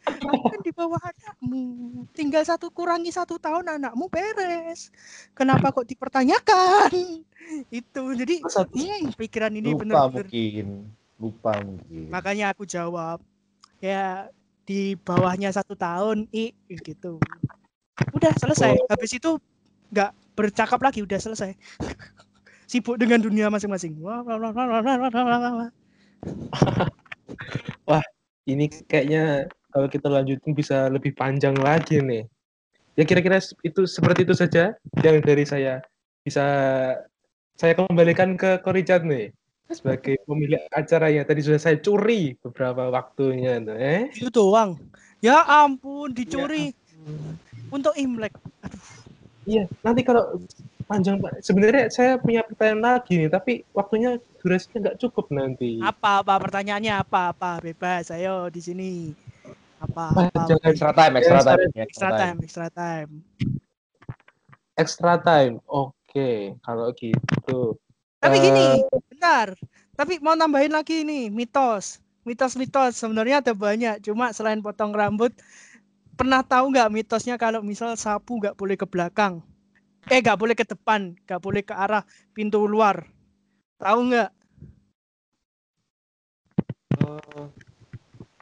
[0.07, 1.65] Aku kan di bawah anakmu.
[2.17, 4.89] Tinggal satu kurangi satu tahun anakmu beres.
[5.37, 6.91] Kenapa kok dipertanyakan?
[7.69, 8.03] Itu.
[8.17, 10.69] Jadi Masa- hmm, pikiran ini Lupa bener-bener mungkin.
[11.17, 12.13] Lupa mungkin.
[12.13, 13.25] makanya aku jawab
[13.81, 14.29] ya
[14.69, 17.21] di bawahnya satu tahun i gitu.
[18.13, 18.77] Udah selesai.
[18.77, 18.89] Oh.
[18.91, 19.41] habis itu
[19.93, 21.55] nggak bercakap lagi udah selesai.
[22.71, 23.95] Sibuk dengan dunia masing-masing
[27.87, 28.05] Wah,
[28.47, 32.25] ini kayaknya kalau kita lanjutin bisa lebih panjang lagi nih.
[32.97, 34.73] Ya kira-kira itu seperti itu saja
[35.05, 35.85] yang dari saya.
[36.25, 36.45] Bisa
[37.57, 39.33] saya kembalikan ke Korijat nih
[39.69, 41.23] sebagai pemilik acara acaranya.
[41.29, 44.09] Tadi sudah saya curi beberapa waktunya eh.
[44.17, 44.81] Itu doang.
[45.21, 46.73] Ya ampun, dicuri.
[46.73, 47.37] Ya ampun.
[47.69, 48.33] Untuk Imlek.
[49.47, 50.43] Iya, nanti kalau
[50.87, 51.43] panjang Pak.
[51.43, 55.83] Sebenarnya saya punya pertanyaan lagi nih, tapi waktunya durasinya nggak cukup nanti.
[55.83, 58.91] apa apa pertanyaannya apa apa bebas ayo di sini
[59.83, 61.63] apa apa jangan Extra time, extra time.
[61.83, 63.11] extra time extra time
[64.77, 65.55] extra time.
[65.67, 67.75] Oke, kalau gitu.
[68.21, 69.57] Tapi gini, Eh, bentar.
[69.97, 72.05] Tapi mau nambahin lagi nih, mitos.
[72.29, 74.05] Mitos-mitos sebenarnya ada banyak.
[74.05, 75.33] Cuma selain potong rambut,
[76.15, 79.41] pernah tahu nggak mitosnya kalau misal sapu nggak boleh ke belakang?
[80.07, 83.11] Eh, nggak boleh ke depan, nggak boleh ke arah pintu luar.
[83.83, 84.31] Tahu nggak?
[87.03, 87.43] Eh,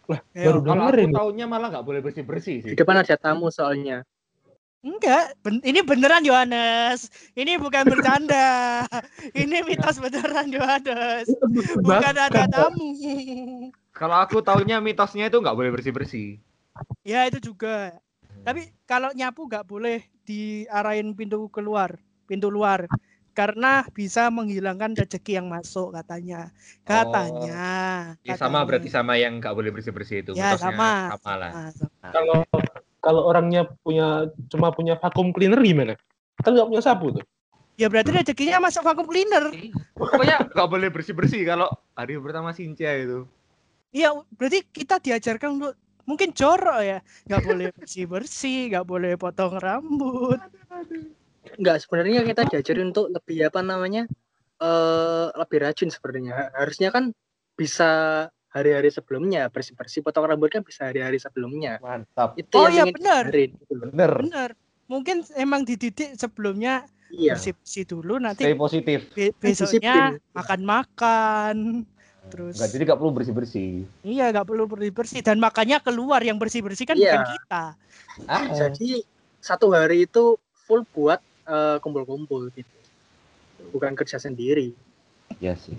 [0.05, 1.15] Lah, baru Kalau aku ini.
[1.17, 2.77] taunya malah nggak boleh bersih bersih Di sih.
[2.77, 4.05] depan ada tamu soalnya.
[4.85, 7.09] Enggak, ben- ini beneran Yohanes.
[7.33, 8.85] Ini bukan bercanda.
[9.33, 11.33] ini mitos beneran Yohanes.
[11.81, 12.93] Bukan ada tamu.
[13.97, 16.29] Kalau aku taunya mitosnya itu nggak boleh bersih bersih.
[17.01, 17.97] Ya itu juga.
[18.45, 21.97] Tapi kalau nyapu nggak boleh diarahin pintu keluar,
[22.29, 22.85] pintu luar,
[23.35, 26.53] karena bisa menghilangkan rezeki yang masuk katanya.
[26.87, 27.65] Katanya.
[28.23, 28.65] Ya, sama katanya.
[28.69, 30.37] berarti sama yang nggak boleh bersih bersih itu.
[30.39, 30.93] Ya, mitosnya sama.
[31.17, 31.53] sama lah.
[31.75, 32.09] Sama.
[32.15, 32.39] Kalau
[33.03, 35.99] kalau orangnya punya cuma punya vacuum cleaner gimana?
[36.41, 37.25] Kan nggak punya sapu tuh.
[37.75, 39.51] Ya berarti rezekinya masuk vacuum cleaner.
[39.99, 41.67] Pokoknya nggak boleh bersih bersih kalau
[41.99, 43.27] hari pertama Sincia itu.
[43.95, 45.75] Iya, berarti kita diajarkan untuk
[46.05, 50.41] mungkin jorok ya, nggak boleh bersih bersih, nggak boleh potong rambut.
[51.57, 54.05] Enggak, sebenarnya kita diajarin untuk lebih apa namanya?
[54.55, 56.55] eh lebih rajin sebenarnya.
[56.55, 57.11] Harusnya kan
[57.59, 57.91] bisa
[58.55, 61.83] hari-hari sebelumnya bersih-bersih potong rambut kan bisa hari-hari sebelumnya.
[61.83, 62.39] Mantap.
[62.39, 63.25] Itu Oh yang iya, ingin benar.
[63.35, 63.91] gitu loh.
[63.91, 64.13] Bener.
[64.23, 64.51] Bener.
[64.87, 67.35] Mungkin emang dididik sebelumnya Iya.
[67.35, 68.99] bersih bersih dulu, nanti Stay positif.
[69.15, 70.35] be- besoknya disiplin.
[70.35, 71.57] makan-makan,
[72.33, 73.71] Terus Enggak, jadi nggak perlu bersih-bersih.
[74.03, 77.15] iya nggak perlu bersih bersih dan makanya keluar yang bersih bersih kan Iya.
[77.19, 77.65] bukan kita.
[78.31, 79.03] Ah, Jadi
[79.41, 82.77] satu hari itu full buat eh, kumpul-kumpul gitu.
[83.71, 84.73] Bukan kerja sendiri.
[85.43, 85.77] ya sih.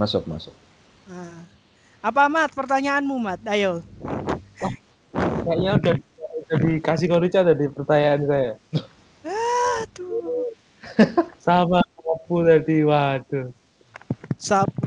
[0.00, 0.54] Masuk, masuk.
[1.06, 1.44] Nah,
[2.00, 3.40] apa Mat pertanyaanmu Mat?
[3.44, 3.84] Ayo.
[5.44, 5.94] Kayaknya udah
[6.44, 8.52] udah dikasih ke Rica tadi pertanyaan saya.
[9.24, 10.48] Aduh.
[11.40, 13.52] Sama aku tadi, waduh.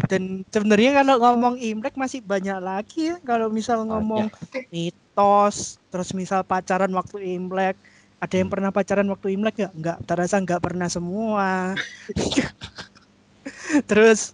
[0.07, 3.15] Dan sebenarnya kalau ngomong Imlek masih banyak lagi ya.
[3.23, 4.31] Kalau misal ngomong
[4.69, 7.75] mitos terus misal pacaran waktu Imlek
[8.17, 11.77] ada yang pernah pacaran waktu Imlek ya enggak terasa enggak pernah semua.
[13.89, 14.33] Terus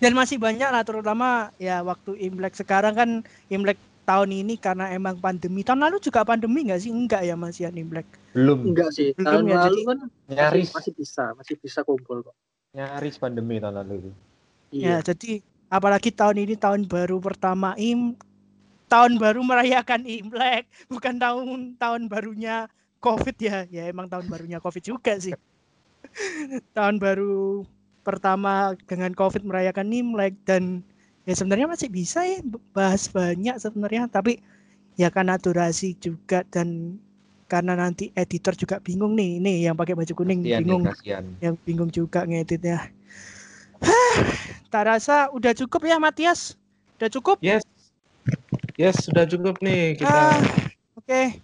[0.00, 2.56] dan masih banyak lah terutama ya waktu Imlek.
[2.56, 3.10] Sekarang kan
[3.52, 3.76] Imlek
[4.08, 5.60] tahun ini karena emang pandemi.
[5.60, 6.90] Tahun lalu juga pandemi enggak sih?
[6.90, 8.08] Enggak ya Mas Yan Imlek?
[8.32, 8.72] Belum.
[8.72, 9.12] Enggak sih.
[9.14, 9.98] Belum Tahun ya, lalu jadi- kan
[10.30, 10.68] Nyaris.
[10.70, 12.34] masih, masih bisa, masih bisa kumpul kok.
[12.70, 14.14] Nyaris pandemi tahun lalu
[14.70, 14.86] itu.
[14.86, 15.12] Ya, Iya.
[15.12, 15.30] jadi
[15.70, 18.14] apalagi tahun ini tahun baru pertama Im
[18.90, 22.66] tahun baru merayakan Imlek, bukan tahun tahun barunya
[22.98, 23.66] Covid ya.
[23.70, 25.34] Ya emang tahun barunya Covid juga sih.
[26.76, 27.64] tahun baru
[28.02, 30.82] pertama dengan Covid merayakan Imlek dan
[31.28, 32.40] ya sebenarnya masih bisa ya
[32.74, 34.40] bahas banyak sebenarnya tapi
[34.96, 36.98] ya karena durasi juga dan
[37.50, 41.24] karena nanti editor juga bingung nih, nih yang pakai baju kuning Kasian, bingung ya, kasian.
[41.42, 42.90] yang bingung juga ngeditnya.
[44.72, 46.54] Tak rasa udah cukup ya Matias?
[47.00, 47.36] Udah cukup?
[47.40, 47.64] Yes.
[48.76, 50.08] Yes, sudah cukup nih kita.
[50.08, 50.40] Ah,
[50.96, 51.40] Oke.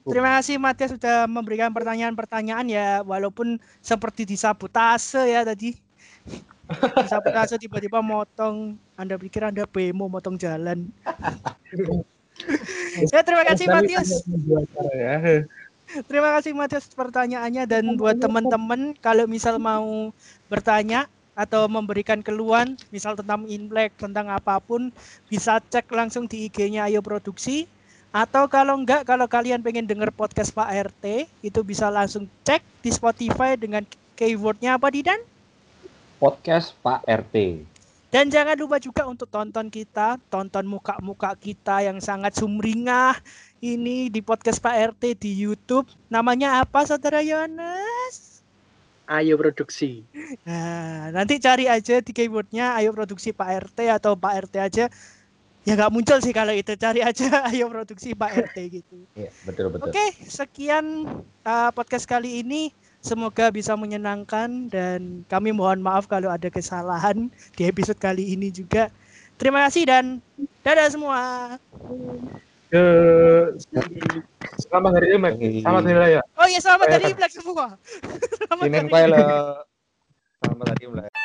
[0.00, 5.76] Terima kasih Matias sudah memberikan pertanyaan-pertanyaan ya walaupun seperti disabotase ya tadi.
[7.04, 10.86] Disabotase tiba-tiba motong Anda pikir Anda bemo motong jalan.
[13.12, 14.08] ya terima kasih Matias.
[14.94, 15.42] ya.
[16.06, 20.14] Terima kasih Matias pertanyaannya dan buat teman-teman kalau misal mau
[20.46, 21.10] bertanya
[21.40, 24.92] atau memberikan keluhan misal tentang Imlek tentang apa pun
[25.32, 27.64] bisa cek langsung di IG-nya Ayo Produksi.
[28.12, 32.90] Atau kalau enggak kalau kalian pengen denger podcast Pak RT itu bisa langsung cek di
[32.92, 33.86] Spotify dengan
[34.18, 35.22] keywordnya apa Didan?
[36.20, 37.64] Podcast Pak RT.
[38.10, 43.14] dan jangan lupa juga untuk tonton kita tonton muka-muka kita yang sangat sumringah
[43.62, 45.86] ini di podcast Pak RT di YouTube.
[46.10, 48.29] Namanya apa saudara Yohanes
[49.10, 50.06] Ayo produksi.
[50.46, 54.84] Nah, nanti cari aja di keywordnya ayo produksi Pak RT atau Pak RT aja.
[55.66, 59.02] Ya nggak muncul sih kalau itu cari aja ayo produksi Pak RT gitu.
[59.18, 59.90] Iya, betul betul.
[59.90, 61.10] Oke, sekian
[61.42, 62.70] uh, podcast kali ini.
[63.00, 68.94] Semoga bisa menyenangkan dan kami mohon maaf kalau ada kesalahan di episode kali ini juga.
[69.40, 70.04] Terima kasih dan
[70.62, 71.20] dadah semua.
[72.70, 72.84] Ke
[74.62, 75.34] selamat hari Imlek.
[75.66, 76.20] Selamat hari raya.
[76.38, 77.66] Oh iya selamat Kayak dari Imlek semua.
[78.46, 79.22] Selamat hari Pile.
[80.38, 81.19] Selamat tadi mulai.